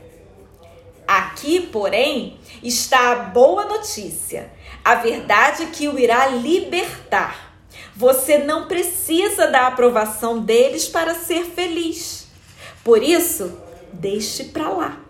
Aqui, 1.06 1.60
porém, 1.60 2.38
está 2.62 3.12
a 3.12 3.16
boa 3.16 3.66
notícia, 3.66 4.50
a 4.84 4.96
verdade 4.96 5.66
que 5.66 5.88
o 5.88 5.98
irá 5.98 6.26
libertar. 6.26 7.52
Você 7.94 8.38
não 8.38 8.66
precisa 8.66 9.46
da 9.46 9.66
aprovação 9.66 10.40
deles 10.40 10.88
para 10.88 11.14
ser 11.14 11.44
feliz. 11.44 12.26
Por 12.82 13.02
isso, 13.02 13.58
deixe 13.92 14.44
para 14.44 14.68
lá. 14.68 15.00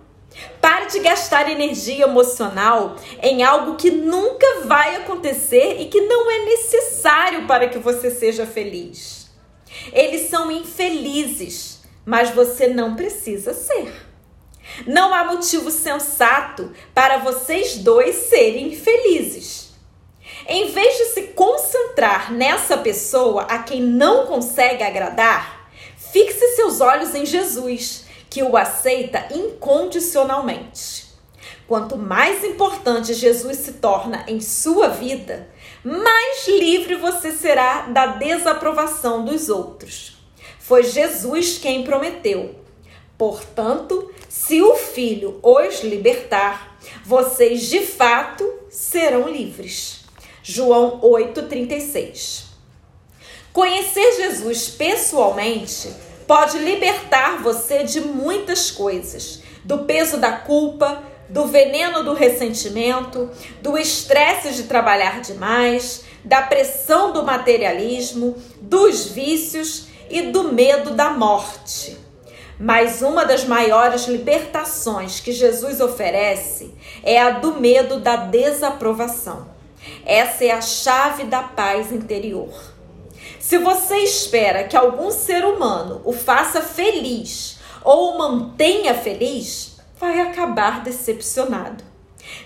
Pare 0.60 0.86
de 0.86 1.00
gastar 1.00 1.50
energia 1.50 2.04
emocional 2.04 2.96
em 3.22 3.42
algo 3.42 3.76
que 3.76 3.90
nunca 3.90 4.62
vai 4.64 4.96
acontecer 4.96 5.80
e 5.80 5.86
que 5.86 6.00
não 6.02 6.30
é 6.30 6.44
necessário 6.46 7.46
para 7.46 7.68
que 7.68 7.78
você 7.78 8.10
seja 8.10 8.46
feliz. 8.46 9.30
Eles 9.92 10.28
são 10.28 10.50
infelizes, 10.50 11.80
mas 12.04 12.30
você 12.30 12.66
não 12.66 12.94
precisa 12.94 13.54
ser. 13.54 14.11
Não 14.86 15.12
há 15.14 15.24
motivo 15.24 15.70
sensato 15.70 16.72
para 16.94 17.18
vocês 17.18 17.78
dois 17.78 18.16
serem 18.16 18.74
felizes. 18.74 19.72
Em 20.46 20.70
vez 20.70 20.96
de 20.98 21.04
se 21.06 21.22
concentrar 21.28 22.32
nessa 22.32 22.76
pessoa 22.76 23.42
a 23.42 23.58
quem 23.60 23.80
não 23.80 24.26
consegue 24.26 24.82
agradar, 24.82 25.68
fixe 25.96 26.56
seus 26.56 26.80
olhos 26.80 27.14
em 27.14 27.24
Jesus, 27.24 28.06
que 28.28 28.42
o 28.42 28.56
aceita 28.56 29.28
incondicionalmente. 29.30 31.12
Quanto 31.68 31.96
mais 31.96 32.44
importante 32.44 33.14
Jesus 33.14 33.58
se 33.58 33.74
torna 33.74 34.24
em 34.26 34.40
sua 34.40 34.88
vida, 34.88 35.48
mais 35.84 36.46
livre 36.48 36.96
você 36.96 37.30
será 37.32 37.82
da 37.82 38.06
desaprovação 38.06 39.24
dos 39.24 39.48
outros. 39.48 40.16
Foi 40.58 40.82
Jesus 40.82 41.58
quem 41.58 41.84
prometeu: 41.84 42.56
Portanto, 43.22 44.12
se 44.28 44.60
o 44.60 44.74
Filho 44.74 45.38
os 45.44 45.84
libertar, 45.84 46.76
vocês 47.04 47.68
de 47.68 47.78
fato 47.78 48.44
serão 48.68 49.28
livres. 49.28 50.00
João 50.42 51.00
8,36. 51.00 52.46
Conhecer 53.52 54.16
Jesus 54.16 54.66
pessoalmente 54.70 55.88
pode 56.26 56.58
libertar 56.58 57.40
você 57.40 57.84
de 57.84 58.00
muitas 58.00 58.72
coisas: 58.72 59.40
do 59.64 59.84
peso 59.84 60.16
da 60.16 60.32
culpa, 60.32 61.00
do 61.28 61.46
veneno 61.46 62.02
do 62.02 62.14
ressentimento, 62.14 63.30
do 63.60 63.78
estresse 63.78 64.52
de 64.54 64.64
trabalhar 64.64 65.20
demais, 65.20 66.02
da 66.24 66.42
pressão 66.42 67.12
do 67.12 67.22
materialismo, 67.22 68.34
dos 68.60 69.06
vícios 69.06 69.86
e 70.10 70.22
do 70.22 70.52
medo 70.52 70.90
da 70.90 71.10
morte. 71.10 72.01
Mas 72.62 73.02
uma 73.02 73.24
das 73.24 73.44
maiores 73.44 74.06
libertações 74.06 75.18
que 75.18 75.32
Jesus 75.32 75.80
oferece 75.80 76.72
é 77.02 77.20
a 77.20 77.30
do 77.30 77.60
medo 77.60 77.98
da 77.98 78.14
desaprovação. 78.14 79.48
Essa 80.06 80.44
é 80.44 80.52
a 80.52 80.60
chave 80.60 81.24
da 81.24 81.42
paz 81.42 81.90
interior. 81.90 82.54
Se 83.40 83.58
você 83.58 83.96
espera 84.04 84.62
que 84.62 84.76
algum 84.76 85.10
ser 85.10 85.44
humano 85.44 86.02
o 86.04 86.12
faça 86.12 86.60
feliz 86.60 87.58
ou 87.82 88.14
o 88.14 88.18
mantenha 88.18 88.94
feliz, 88.94 89.78
vai 89.98 90.20
acabar 90.20 90.84
decepcionado. 90.84 91.82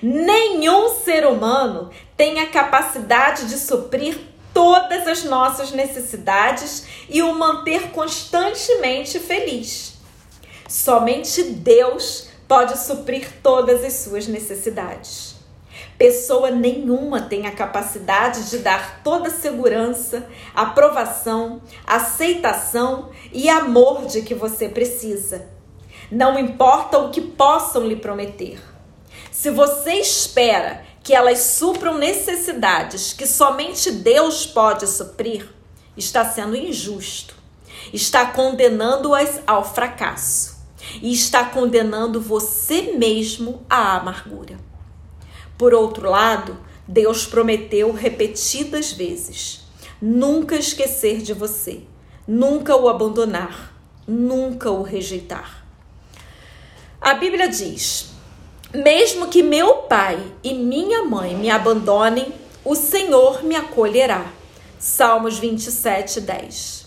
Nenhum 0.01 0.89
ser 0.95 1.27
humano 1.27 1.91
tem 2.17 2.41
a 2.41 2.47
capacidade 2.47 3.47
de 3.49 3.59
suprir 3.59 4.19
todas 4.55 5.07
as 5.07 5.25
nossas 5.25 5.73
necessidades 5.73 6.87
e 7.07 7.21
o 7.21 7.35
manter 7.35 7.91
constantemente 7.91 9.21
feliz. 9.21 9.96
Somente 10.69 11.45
Deus 11.45 12.29
pode 12.49 12.79
suprir 12.79 13.29
todas 13.43 13.85
as 13.85 13.93
suas 13.95 14.27
necessidades. 14.27 15.37
Pessoa 15.97 16.51
nenhuma 16.51 17.23
tem 17.23 17.47
a 17.47 17.53
capacidade 17.53 18.51
de 18.51 18.59
dar 18.59 19.03
toda 19.03 19.29
a 19.29 19.33
segurança, 19.33 20.29
aprovação, 20.55 21.63
aceitação 21.87 23.11
e 23.33 23.49
amor 23.49 24.07
de 24.07 24.23
que 24.23 24.35
você 24.35 24.69
precisa. 24.69 25.49
Não 26.11 26.39
importa 26.39 26.99
o 26.99 27.11
que 27.11 27.21
possam 27.21 27.87
lhe 27.87 27.97
prometer. 27.97 28.61
Se 29.31 29.51
você 29.51 29.95
espera 29.95 30.83
que 31.03 31.15
elas 31.15 31.39
supram 31.39 31.97
necessidades 31.97 33.13
que 33.13 33.27
somente 33.27 33.91
Deus 33.91 34.47
pode 34.47 34.87
suprir, 34.87 35.49
está 35.97 36.25
sendo 36.25 36.57
injusto. 36.57 37.35
Está 37.93 38.27
condenando-as 38.27 39.41
ao 39.47 39.65
fracasso 39.65 40.56
e 41.03 41.13
está 41.13 41.45
condenando 41.45 42.21
você 42.21 42.95
mesmo 42.97 43.63
à 43.69 43.97
amargura. 43.97 44.59
Por 45.59 45.75
outro 45.75 46.11
lado, 46.11 46.59
Deus 46.87 47.27
prometeu 47.27 47.93
repetidas 47.93 48.93
vezes 48.93 49.67
nunca 50.01 50.57
esquecer 50.57 51.23
de 51.23 51.33
você, 51.33 51.81
nunca 52.27 52.77
o 52.77 52.89
abandonar, 52.89 53.75
nunca 54.07 54.71
o 54.71 54.83
rejeitar. 54.83 55.65
A 57.01 57.15
Bíblia 57.15 57.49
diz: 57.49 58.11
mesmo 58.75 59.29
que 59.29 59.43
meu 59.43 59.79
pai 59.83 60.23
e 60.43 60.55
minha 60.55 61.05
mãe 61.05 61.35
me 61.35 61.51
abandonem, 61.51 62.33
o 62.65 62.75
Senhor 62.75 63.43
me 63.43 63.57
acolherá. 63.57 64.27
Salmos 64.79 65.39
27, 65.39 66.21
10. 66.21 66.87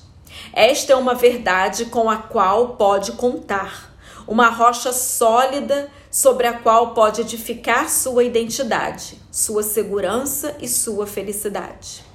Esta 0.54 0.94
é 0.94 0.96
uma 0.96 1.14
verdade 1.14 1.86
com 1.86 2.10
a 2.10 2.18
qual 2.18 2.76
pode 2.76 3.14
contar, 3.14 3.89
uma 4.30 4.48
rocha 4.50 4.94
sólida 4.94 5.90
sobre 6.12 6.46
a 6.46 6.54
qual 6.54 6.94
pode 6.94 7.22
edificar 7.22 7.90
sua 7.90 8.24
identidade, 8.24 9.18
sua 9.32 9.64
segurança 9.64 10.56
e 10.62 10.68
sua 10.68 11.08
felicidade. 11.08 12.06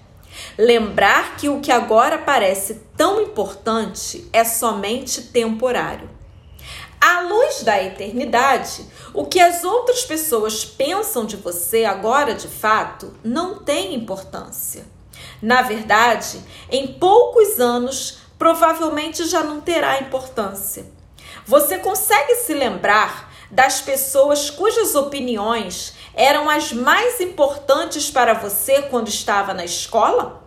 Lembrar 0.56 1.36
que 1.36 1.48
o 1.48 1.60
que 1.60 1.72
agora 1.72 2.16
parece 2.16 2.82
tão 2.96 3.20
importante 3.20 4.28
é 4.32 4.44
somente 4.44 5.22
temporário. 5.22 6.08
À 7.00 7.22
luz 7.22 7.64
da 7.64 7.82
eternidade, 7.82 8.86
o 9.12 9.26
que 9.26 9.40
as 9.40 9.64
outras 9.64 10.04
pessoas 10.04 10.64
pensam 10.64 11.26
de 11.26 11.34
você 11.34 11.84
agora 11.84 12.32
de 12.32 12.46
fato 12.46 13.12
não 13.24 13.56
tem 13.56 13.92
importância. 13.92 14.86
Na 15.42 15.62
verdade, 15.62 16.40
em 16.70 16.92
poucos 16.94 17.58
anos, 17.58 18.18
provavelmente 18.38 19.26
já 19.26 19.42
não 19.42 19.60
terá 19.60 19.98
importância. 19.98 20.93
Você 21.46 21.76
consegue 21.76 22.36
se 22.36 22.54
lembrar 22.54 23.30
das 23.50 23.78
pessoas 23.78 24.48
cujas 24.48 24.94
opiniões 24.94 25.92
eram 26.14 26.48
as 26.48 26.72
mais 26.72 27.20
importantes 27.20 28.10
para 28.10 28.32
você 28.32 28.80
quando 28.82 29.08
estava 29.08 29.52
na 29.52 29.62
escola? 29.62 30.42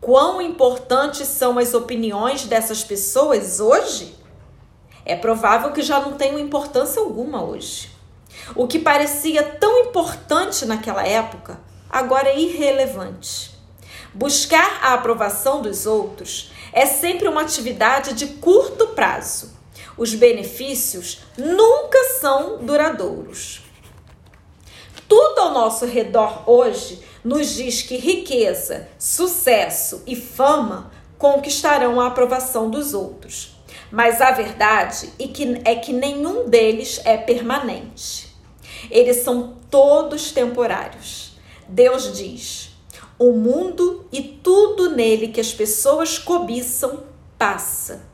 Quão 0.00 0.42
importantes 0.42 1.28
são 1.28 1.60
as 1.60 1.74
opiniões 1.74 2.44
dessas 2.44 2.82
pessoas 2.82 3.60
hoje? 3.60 4.16
É 5.04 5.14
provável 5.14 5.70
que 5.70 5.80
já 5.80 6.00
não 6.00 6.14
tenham 6.14 6.40
importância 6.40 7.00
alguma 7.00 7.44
hoje. 7.44 7.88
O 8.56 8.66
que 8.66 8.80
parecia 8.80 9.44
tão 9.44 9.78
importante 9.78 10.66
naquela 10.66 11.06
época, 11.06 11.60
agora 11.88 12.30
é 12.30 12.38
irrelevante. 12.40 13.56
Buscar 14.12 14.80
a 14.82 14.94
aprovação 14.94 15.62
dos 15.62 15.86
outros 15.86 16.50
é 16.72 16.84
sempre 16.84 17.28
uma 17.28 17.42
atividade 17.42 18.12
de 18.12 18.26
curto 18.26 18.88
prazo 18.88 19.59
os 20.00 20.14
benefícios 20.14 21.20
nunca 21.36 22.02
são 22.18 22.64
duradouros. 22.64 23.60
Tudo 25.06 25.40
ao 25.40 25.52
nosso 25.52 25.84
redor 25.84 26.48
hoje 26.48 27.02
nos 27.22 27.54
diz 27.54 27.82
que 27.82 27.98
riqueza, 27.98 28.88
sucesso 28.98 30.02
e 30.06 30.16
fama 30.16 30.90
conquistarão 31.18 32.00
a 32.00 32.06
aprovação 32.06 32.70
dos 32.70 32.94
outros. 32.94 33.54
Mas 33.92 34.22
a 34.22 34.30
verdade 34.30 35.12
é 35.66 35.74
que 35.74 35.92
nenhum 35.92 36.48
deles 36.48 36.98
é 37.04 37.18
permanente. 37.18 38.34
Eles 38.90 39.18
são 39.18 39.58
todos 39.70 40.32
temporários. 40.32 41.32
Deus 41.68 42.16
diz: 42.16 42.70
o 43.18 43.32
mundo 43.32 44.06
e 44.10 44.22
tudo 44.22 44.96
nele 44.96 45.28
que 45.28 45.42
as 45.42 45.52
pessoas 45.52 46.18
cobiçam 46.18 47.04
passa 47.36 48.08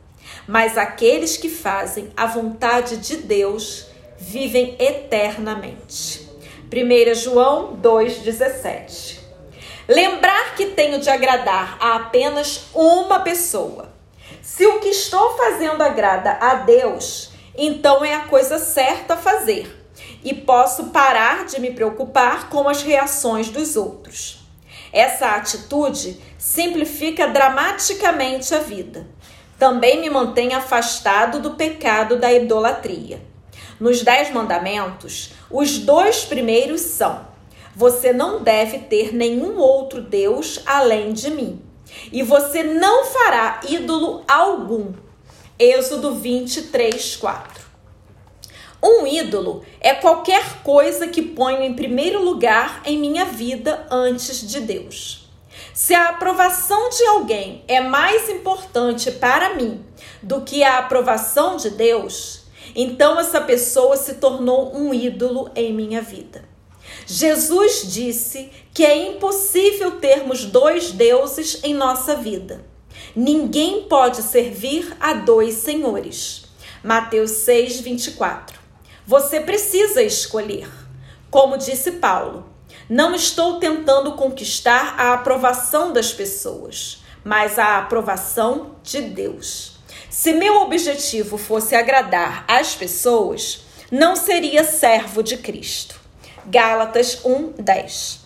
mas 0.46 0.78
aqueles 0.78 1.37
que 1.37 1.48
fazem 1.48 2.11
a 2.16 2.26
vontade 2.26 2.98
de 2.98 3.16
Deus 3.16 3.87
vivem 4.18 4.76
eternamente. 4.78 6.26
1 6.72 7.14
João 7.14 7.76
2,17 7.76 9.20
Lembrar 9.88 10.54
que 10.56 10.66
tenho 10.66 10.98
de 10.98 11.09
agradar 11.09 11.76
a 11.80 11.96
apenas 11.96 12.66
uma 12.74 13.20
pessoa. 13.20 13.94
Se 14.42 14.66
o 14.66 14.80
que 14.80 14.88
estou 14.88 15.37
fazendo 15.37 15.80
agrada 15.82 16.32
a 16.40 16.54
Deus, 16.54 17.30
então 17.56 18.04
é 18.04 18.14
a 18.14 18.24
coisa 18.24 18.59
certa 18.59 19.14
a 19.14 19.16
fazer 19.16 19.85
e 20.24 20.35
posso 20.35 20.87
parar 20.87 21.44
de 21.46 21.61
me 21.61 21.70
preocupar 21.70 22.48
com 22.48 22.68
as 22.68 22.82
reações 22.82 23.48
dos 23.48 23.76
outros. 23.76 24.44
Essa 24.92 25.37
atitude 25.37 26.20
simplifica 26.37 27.28
dramaticamente 27.28 28.54
a 28.54 28.59
vida 28.59 29.06
também 29.58 30.00
me 30.00 30.10
mantém 30.10 30.54
afastado 30.54 31.40
do 31.40 31.52
pecado 31.52 32.18
da 32.18 32.32
idolatria. 32.32 33.20
Nos 33.80 34.02
Dez 34.02 34.32
Mandamentos, 34.32 35.32
os 35.50 35.78
dois 35.78 36.24
primeiros 36.24 36.80
são: 36.80 37.26
Você 37.74 38.12
não 38.12 38.42
deve 38.42 38.78
ter 38.78 39.14
nenhum 39.14 39.58
outro 39.58 40.00
Deus 40.00 40.60
além 40.66 41.12
de 41.12 41.30
mim, 41.30 41.62
e 42.12 42.22
você 42.22 42.62
não 42.62 43.04
fará 43.04 43.60
ídolo 43.68 44.22
algum. 44.28 44.92
Êxodo 45.58 46.14
23, 46.14 47.16
4. 47.16 47.66
Um 48.82 49.06
ídolo 49.06 49.64
é 49.80 49.94
qualquer 49.94 50.62
coisa 50.62 51.08
que 51.08 51.22
ponho 51.22 51.62
em 51.62 51.74
primeiro 51.74 52.22
lugar 52.22 52.82
em 52.84 52.98
minha 52.98 53.24
vida 53.24 53.86
antes 53.90 54.46
de 54.46 54.60
Deus. 54.60 55.25
Se 55.76 55.92
a 55.92 56.08
aprovação 56.08 56.88
de 56.88 57.04
alguém 57.04 57.62
é 57.68 57.82
mais 57.82 58.30
importante 58.30 59.10
para 59.10 59.56
mim 59.56 59.84
do 60.22 60.40
que 60.40 60.64
a 60.64 60.78
aprovação 60.78 61.58
de 61.58 61.68
Deus, 61.68 62.44
então 62.74 63.20
essa 63.20 63.42
pessoa 63.42 63.94
se 63.94 64.14
tornou 64.14 64.74
um 64.74 64.94
ídolo 64.94 65.50
em 65.54 65.74
minha 65.74 66.00
vida. 66.00 66.48
Jesus 67.06 67.92
disse 67.92 68.50
que 68.72 68.86
é 68.86 68.96
impossível 68.96 70.00
termos 70.00 70.46
dois 70.46 70.92
deuses 70.92 71.60
em 71.62 71.74
nossa 71.74 72.16
vida. 72.16 72.64
Ninguém 73.14 73.82
pode 73.82 74.22
servir 74.22 74.96
a 74.98 75.12
dois 75.12 75.56
senhores. 75.56 76.46
Mateus 76.82 77.32
6, 77.32 77.80
24. 77.80 78.58
Você 79.06 79.40
precisa 79.40 80.02
escolher. 80.02 80.70
Como 81.30 81.58
disse 81.58 81.92
Paulo, 81.92 82.55
não 82.88 83.14
estou 83.14 83.59
tentando 83.59 84.12
conquistar 84.12 84.94
a 84.99 85.12
aprovação 85.12 85.92
das 85.92 86.12
pessoas, 86.12 87.03
mas 87.25 87.59
a 87.59 87.79
aprovação 87.79 88.77
de 88.83 89.01
Deus. 89.03 89.79
Se 90.09 90.33
meu 90.33 90.62
objetivo 90.62 91.37
fosse 91.37 91.75
agradar 91.75 92.44
as 92.46 92.75
pessoas, 92.75 93.64
não 93.90 94.14
seria 94.14 94.64
servo 94.64 95.22
de 95.22 95.37
Cristo. 95.37 96.01
Gálatas 96.46 97.20
1:10. 97.25 98.20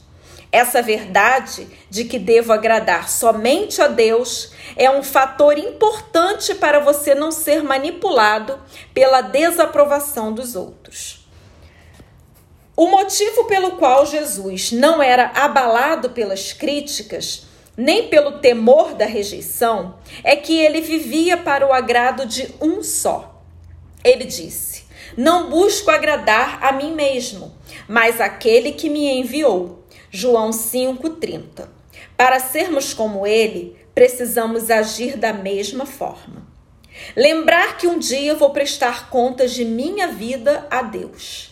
Essa 0.53 0.83
verdade 0.83 1.69
de 1.89 2.05
que 2.05 2.19
devo 2.19 2.53
agradar 2.53 3.09
somente 3.09 3.81
a 3.81 3.87
Deus 3.87 4.53
é 4.77 4.91
um 4.91 5.03
fator 5.03 5.57
importante 5.57 6.55
para 6.55 6.81
você 6.81 7.15
não 7.15 7.31
ser 7.31 7.63
manipulado 7.63 8.61
pela 8.93 9.21
desaprovação 9.21 10.33
dos 10.33 10.57
outros. 10.57 11.20
O 12.81 12.87
motivo 12.87 13.45
pelo 13.45 13.73
qual 13.73 14.07
Jesus 14.07 14.73
não 14.73 15.03
era 15.03 15.33
abalado 15.35 16.09
pelas 16.09 16.55
críticas, 16.55 17.43
nem 17.77 18.09
pelo 18.09 18.39
temor 18.39 18.95
da 18.95 19.05
rejeição, 19.05 19.99
é 20.25 20.35
que 20.35 20.59
ele 20.59 20.81
vivia 20.81 21.37
para 21.37 21.67
o 21.67 21.75
agrado 21.75 22.25
de 22.25 22.49
um 22.59 22.83
só. 22.83 23.45
Ele 24.03 24.25
disse: 24.25 24.85
Não 25.15 25.51
busco 25.51 25.91
agradar 25.91 26.65
a 26.65 26.73
mim 26.73 26.95
mesmo, 26.95 27.55
mas 27.87 28.19
aquele 28.19 28.73
que 28.73 28.89
me 28.89 29.11
enviou. 29.11 29.85
João 30.11 30.51
5:30. 30.51 31.69
Para 32.17 32.41
sermos 32.41 32.95
como 32.95 33.27
ele, 33.27 33.77
precisamos 33.95 34.71
agir 34.71 35.19
da 35.19 35.35
mesma 35.35 35.85
forma. 35.85 36.49
Lembrar 37.15 37.77
que 37.77 37.87
um 37.87 37.99
dia 37.99 38.35
vou 38.35 38.49
prestar 38.49 39.11
contas 39.11 39.53
de 39.53 39.67
minha 39.67 40.09
vida 40.09 40.67
a 40.71 40.81
Deus. 40.81 41.50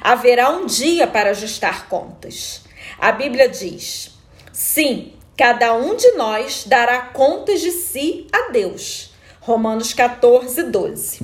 Haverá 0.00 0.50
um 0.50 0.66
dia 0.66 1.06
para 1.06 1.30
ajustar 1.30 1.88
contas. 1.88 2.62
A 2.98 3.12
Bíblia 3.12 3.48
diz: 3.48 4.12
sim, 4.52 5.14
cada 5.36 5.74
um 5.74 5.94
de 5.94 6.12
nós 6.12 6.64
dará 6.66 7.00
contas 7.00 7.60
de 7.60 7.70
si 7.70 8.26
a 8.32 8.50
Deus. 8.50 9.12
Romanos 9.40 9.92
14, 9.92 10.64
12. 10.64 11.20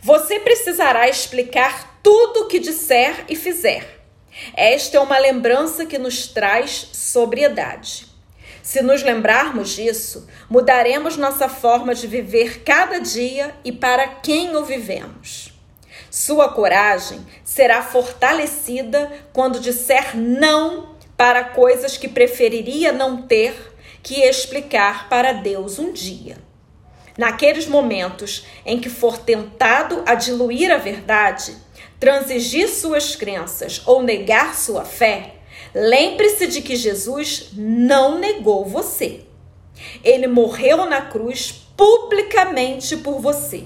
Você 0.00 0.40
precisará 0.40 1.08
explicar 1.08 1.98
tudo 2.02 2.40
o 2.40 2.46
que 2.46 2.58
disser 2.58 3.24
e 3.28 3.34
fizer. 3.34 4.02
Esta 4.54 4.98
é 4.98 5.00
uma 5.00 5.18
lembrança 5.18 5.86
que 5.86 5.98
nos 5.98 6.26
traz 6.26 6.88
sobriedade. 6.92 8.06
Se 8.62 8.82
nos 8.82 9.02
lembrarmos 9.02 9.70
disso, 9.70 10.26
mudaremos 10.48 11.16
nossa 11.16 11.48
forma 11.48 11.94
de 11.94 12.06
viver 12.06 12.62
cada 12.64 12.98
dia 12.98 13.54
e 13.64 13.70
para 13.70 14.06
quem 14.08 14.56
o 14.56 14.64
vivemos. 14.64 15.53
Sua 16.14 16.48
coragem 16.48 17.26
será 17.42 17.82
fortalecida 17.82 19.10
quando 19.32 19.58
disser 19.58 20.16
não 20.16 20.94
para 21.16 21.42
coisas 21.42 21.96
que 21.96 22.06
preferiria 22.06 22.92
não 22.92 23.22
ter 23.22 23.74
que 24.00 24.22
explicar 24.22 25.08
para 25.08 25.32
Deus 25.32 25.80
um 25.80 25.90
dia. 25.90 26.36
Naqueles 27.18 27.66
momentos 27.66 28.46
em 28.64 28.78
que 28.78 28.88
for 28.88 29.18
tentado 29.18 30.04
a 30.06 30.14
diluir 30.14 30.70
a 30.70 30.78
verdade, 30.78 31.56
transigir 31.98 32.68
suas 32.68 33.16
crenças 33.16 33.82
ou 33.84 34.00
negar 34.00 34.54
sua 34.54 34.84
fé, 34.84 35.34
lembre-se 35.74 36.46
de 36.46 36.62
que 36.62 36.76
Jesus 36.76 37.48
não 37.54 38.20
negou 38.20 38.64
você. 38.64 39.24
Ele 40.04 40.28
morreu 40.28 40.86
na 40.86 41.00
cruz 41.00 41.50
publicamente 41.76 42.98
por 42.98 43.18
você. 43.18 43.64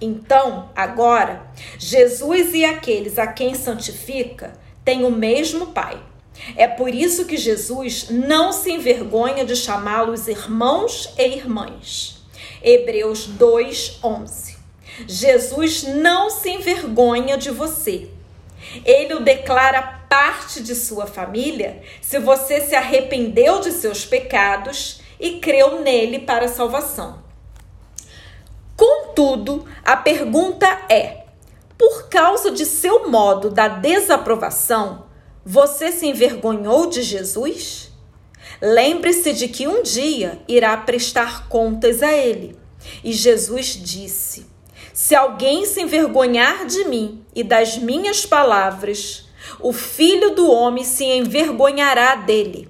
Então, 0.00 0.70
agora, 0.74 1.46
Jesus 1.78 2.54
e 2.54 2.64
aqueles 2.64 3.18
a 3.18 3.26
quem 3.26 3.54
santifica 3.54 4.52
têm 4.84 5.04
o 5.04 5.10
mesmo 5.10 5.68
Pai. 5.68 6.02
É 6.56 6.66
por 6.66 6.94
isso 6.94 7.26
que 7.26 7.36
Jesus 7.36 8.08
não 8.08 8.50
se 8.52 8.72
envergonha 8.72 9.44
de 9.44 9.54
chamá-los 9.54 10.26
irmãos 10.26 11.12
e 11.18 11.36
irmãs. 11.36 12.18
Hebreus 12.62 13.26
2:11. 13.26 14.56
Jesus 15.06 15.82
não 15.82 16.30
se 16.30 16.50
envergonha 16.50 17.36
de 17.36 17.50
você. 17.50 18.08
Ele 18.84 19.14
o 19.14 19.20
declara 19.20 20.00
parte 20.08 20.62
de 20.62 20.74
sua 20.74 21.06
família 21.06 21.82
se 22.00 22.18
você 22.18 22.60
se 22.60 22.74
arrependeu 22.74 23.60
de 23.60 23.72
seus 23.72 24.04
pecados 24.04 25.00
e 25.18 25.38
creu 25.38 25.82
nele 25.82 26.20
para 26.20 26.46
a 26.46 26.48
salvação. 26.48 27.29
Contudo, 28.80 29.66
a 29.84 29.94
pergunta 29.94 30.66
é: 30.88 31.26
por 31.76 32.08
causa 32.08 32.50
de 32.50 32.64
seu 32.64 33.10
modo 33.10 33.50
da 33.50 33.68
desaprovação, 33.68 35.04
você 35.44 35.92
se 35.92 36.06
envergonhou 36.06 36.86
de 36.86 37.02
Jesus? 37.02 37.92
Lembre-se 38.58 39.34
de 39.34 39.48
que 39.48 39.68
um 39.68 39.82
dia 39.82 40.40
irá 40.48 40.74
prestar 40.78 41.46
contas 41.46 42.02
a 42.02 42.10
ele. 42.14 42.58
E 43.04 43.12
Jesus 43.12 43.66
disse: 43.66 44.46
Se 44.94 45.14
alguém 45.14 45.66
se 45.66 45.82
envergonhar 45.82 46.64
de 46.64 46.84
mim 46.84 47.22
e 47.34 47.44
das 47.44 47.76
minhas 47.76 48.24
palavras, 48.24 49.28
o 49.60 49.74
filho 49.74 50.34
do 50.34 50.50
homem 50.50 50.84
se 50.84 51.04
envergonhará 51.04 52.14
dele, 52.14 52.66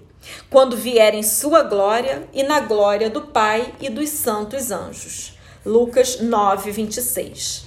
quando 0.51 0.77
vier 0.77 1.15
em 1.15 1.23
sua 1.23 1.63
glória 1.63 2.29
e 2.33 2.43
na 2.43 2.59
glória 2.59 3.09
do 3.09 3.29
Pai 3.29 3.73
e 3.81 3.89
dos 3.89 4.09
santos 4.09 4.73
anjos. 4.73 5.39
Lucas 5.65 6.21
9, 6.21 6.71
26. 6.71 7.67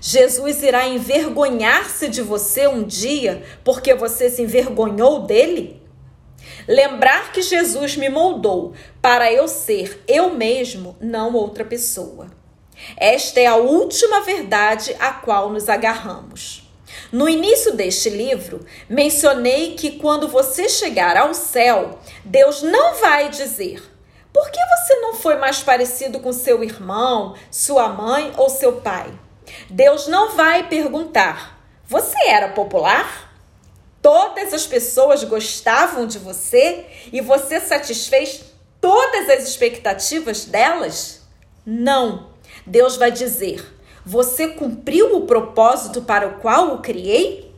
Jesus 0.00 0.62
irá 0.64 0.88
envergonhar-se 0.88 2.08
de 2.08 2.22
você 2.22 2.66
um 2.66 2.82
dia 2.82 3.44
porque 3.62 3.94
você 3.94 4.28
se 4.28 4.42
envergonhou 4.42 5.22
dele? 5.22 5.80
Lembrar 6.66 7.30
que 7.32 7.40
Jesus 7.40 7.96
me 7.96 8.08
moldou 8.08 8.72
para 9.00 9.32
eu 9.32 9.46
ser 9.46 10.02
eu 10.08 10.34
mesmo, 10.34 10.96
não 11.00 11.32
outra 11.34 11.64
pessoa. 11.64 12.26
Esta 12.96 13.38
é 13.38 13.46
a 13.46 13.56
última 13.56 14.22
verdade 14.22 14.96
a 14.98 15.12
qual 15.12 15.50
nos 15.50 15.68
agarramos. 15.68 16.68
No 17.12 17.28
início 17.28 17.74
deste 17.74 18.10
livro, 18.10 18.66
mencionei 18.88 19.74
que 19.74 19.92
quando 19.92 20.26
você 20.26 20.68
chegar 20.68 21.16
ao 21.16 21.32
céu, 21.32 22.00
Deus 22.24 22.62
não 22.62 22.94
vai 22.94 23.28
dizer: 23.28 23.82
por 24.32 24.50
que 24.50 24.60
você 24.60 24.94
não 25.00 25.14
foi 25.14 25.36
mais 25.36 25.62
parecido 25.62 26.20
com 26.20 26.32
seu 26.32 26.62
irmão, 26.62 27.34
sua 27.50 27.88
mãe 27.88 28.32
ou 28.36 28.48
seu 28.48 28.80
pai? 28.80 29.12
Deus 29.68 30.06
não 30.06 30.36
vai 30.36 30.68
perguntar: 30.68 31.58
você 31.86 32.18
era 32.26 32.48
popular? 32.48 33.30
todas 34.02 34.52
as 34.52 34.66
pessoas 34.66 35.24
gostavam 35.24 36.06
de 36.06 36.18
você 36.18 36.86
e 37.12 37.20
você 37.20 37.60
satisfez 37.60 38.44
todas 38.80 39.28
as 39.28 39.48
expectativas 39.48 40.44
delas? 40.44 41.22
Não. 41.64 42.30
Deus 42.66 42.96
vai 42.96 43.10
dizer: 43.10 43.64
Você 44.04 44.48
cumpriu 44.48 45.16
o 45.16 45.26
propósito 45.26 46.02
para 46.02 46.26
o 46.26 46.40
qual 46.40 46.74
o 46.74 46.78
criei? 46.78 47.49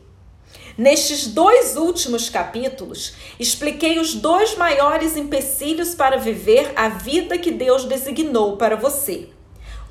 Nestes 0.76 1.26
dois 1.26 1.76
últimos 1.76 2.30
capítulos, 2.30 3.14
expliquei 3.38 3.98
os 3.98 4.14
dois 4.14 4.56
maiores 4.56 5.16
empecilhos 5.16 5.94
para 5.94 6.16
viver 6.16 6.72
a 6.74 6.88
vida 6.88 7.36
que 7.36 7.50
Deus 7.50 7.84
designou 7.84 8.56
para 8.56 8.74
você: 8.74 9.28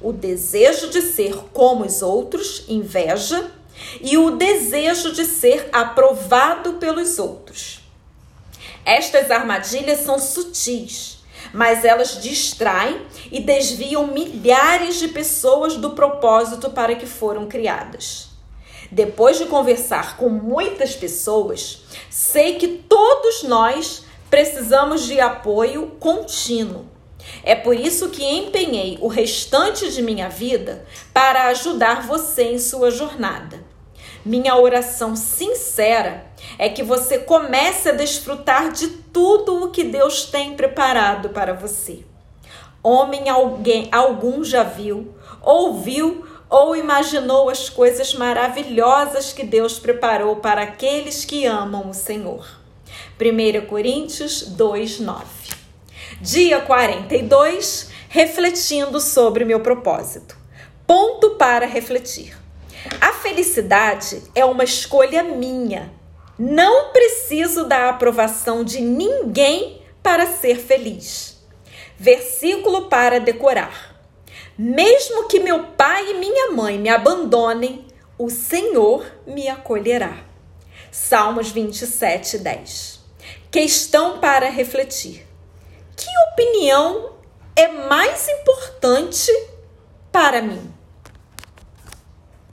o 0.02 0.12
desejo 0.12 0.90
de 0.90 1.02
ser 1.02 1.36
como 1.54 1.86
os 1.86 2.02
outros, 2.02 2.66
inveja, 2.68 3.52
e 4.02 4.18
o 4.18 4.32
desejo 4.32 5.12
de 5.12 5.26
ser 5.26 5.70
aprovado 5.72 6.74
pelos 6.74 7.20
outros. 7.20 7.80
Estas 8.84 9.30
armadilhas 9.30 10.00
são 10.00 10.18
sutis, 10.18 11.20
mas 11.54 11.86
elas 11.86 12.20
distraem 12.22 13.06
e 13.32 13.40
desviam 13.40 14.08
milhares 14.08 14.98
de 14.98 15.10
pessoas 15.10 15.76
do 15.78 15.92
propósito 15.92 16.72
para 16.72 16.96
que 16.96 17.06
foram 17.06 17.48
criadas. 17.48 18.31
Depois 18.92 19.38
de 19.38 19.46
conversar 19.46 20.18
com 20.18 20.28
muitas 20.28 20.96
pessoas, 20.96 21.84
sei 22.10 22.56
que 22.56 22.68
todos 22.68 23.44
nós 23.44 24.04
precisamos 24.30 25.04
de 25.04 25.20
apoio 25.20 25.96
contínuo. 26.00 26.86
É 27.44 27.56
por 27.56 27.76
isso 27.76 28.10
que 28.10 28.24
empenhei 28.24 28.98
o 29.00 29.08
restante 29.08 29.90
de 29.92 30.02
minha 30.02 30.28
vida 30.28 30.86
para 31.14 31.46
ajudar 31.48 32.06
você 32.06 32.44
em 32.44 32.60
sua 32.60 32.92
jornada. 32.92 33.64
Minha 34.26 34.56
oração 34.58 35.16
sincera 35.16 36.26
é 36.60 36.68
que 36.68 36.84
você 36.84 37.18
comece 37.18 37.90
a 37.90 37.94
desfrutar 37.94 38.72
de 38.72 38.88
tudo 38.88 39.64
o 39.64 39.72
que 39.72 39.84
Deus 39.84 40.26
tem 40.26 40.54
preparado 40.54 41.30
para 41.30 41.54
você. 41.54 42.04
Homem 42.84 43.30
alguém, 43.30 43.88
algum 43.92 44.44
já 44.44 44.64
viu, 44.64 45.14
ouviu 45.42 46.26
ou 46.52 46.76
imaginou 46.76 47.50
as 47.50 47.70
coisas 47.70 48.14
maravilhosas 48.14 49.32
que 49.32 49.42
Deus 49.42 49.80
preparou 49.80 50.36
para 50.36 50.64
aqueles 50.64 51.24
que 51.24 51.46
amam 51.46 51.90
o 51.90 51.94
Senhor. 51.94 52.46
1 53.18 53.66
Coríntios 53.68 54.50
2:9. 54.50 55.24
Dia 56.20 56.60
42, 56.60 57.90
refletindo 58.10 59.00
sobre 59.00 59.46
meu 59.46 59.62
propósito. 59.62 60.36
Ponto 60.86 61.32
para 61.32 61.66
refletir. 61.66 62.38
A 63.00 63.14
felicidade 63.14 64.22
é 64.36 64.44
uma 64.44 64.66
escolha 64.66 65.24
minha. 65.24 65.94
Não 66.38 66.92
preciso 66.92 67.64
da 67.64 67.88
aprovação 67.88 68.62
de 68.64 68.82
ninguém 68.82 69.82
para 70.04 70.26
ser 70.26 70.58
feliz. 70.58 71.42
Versículo 71.98 72.90
para 72.90 73.20
decorar. 73.20 73.91
Mesmo 74.64 75.28
que 75.28 75.40
meu 75.40 75.64
pai 75.70 76.12
e 76.12 76.20
minha 76.20 76.52
mãe 76.52 76.78
me 76.78 76.88
abandonem, 76.88 77.84
o 78.16 78.30
Senhor 78.30 79.04
me 79.26 79.48
acolherá. 79.48 80.24
Salmos 80.92 81.50
27, 81.50 82.38
10. 82.38 83.00
Questão 83.50 84.20
para 84.20 84.52
refletir: 84.52 85.28
que 85.98 86.06
opinião 86.32 87.14
é 87.56 87.70
mais 87.70 88.28
importante 88.28 89.32
para 90.12 90.44
mim? 90.44 90.71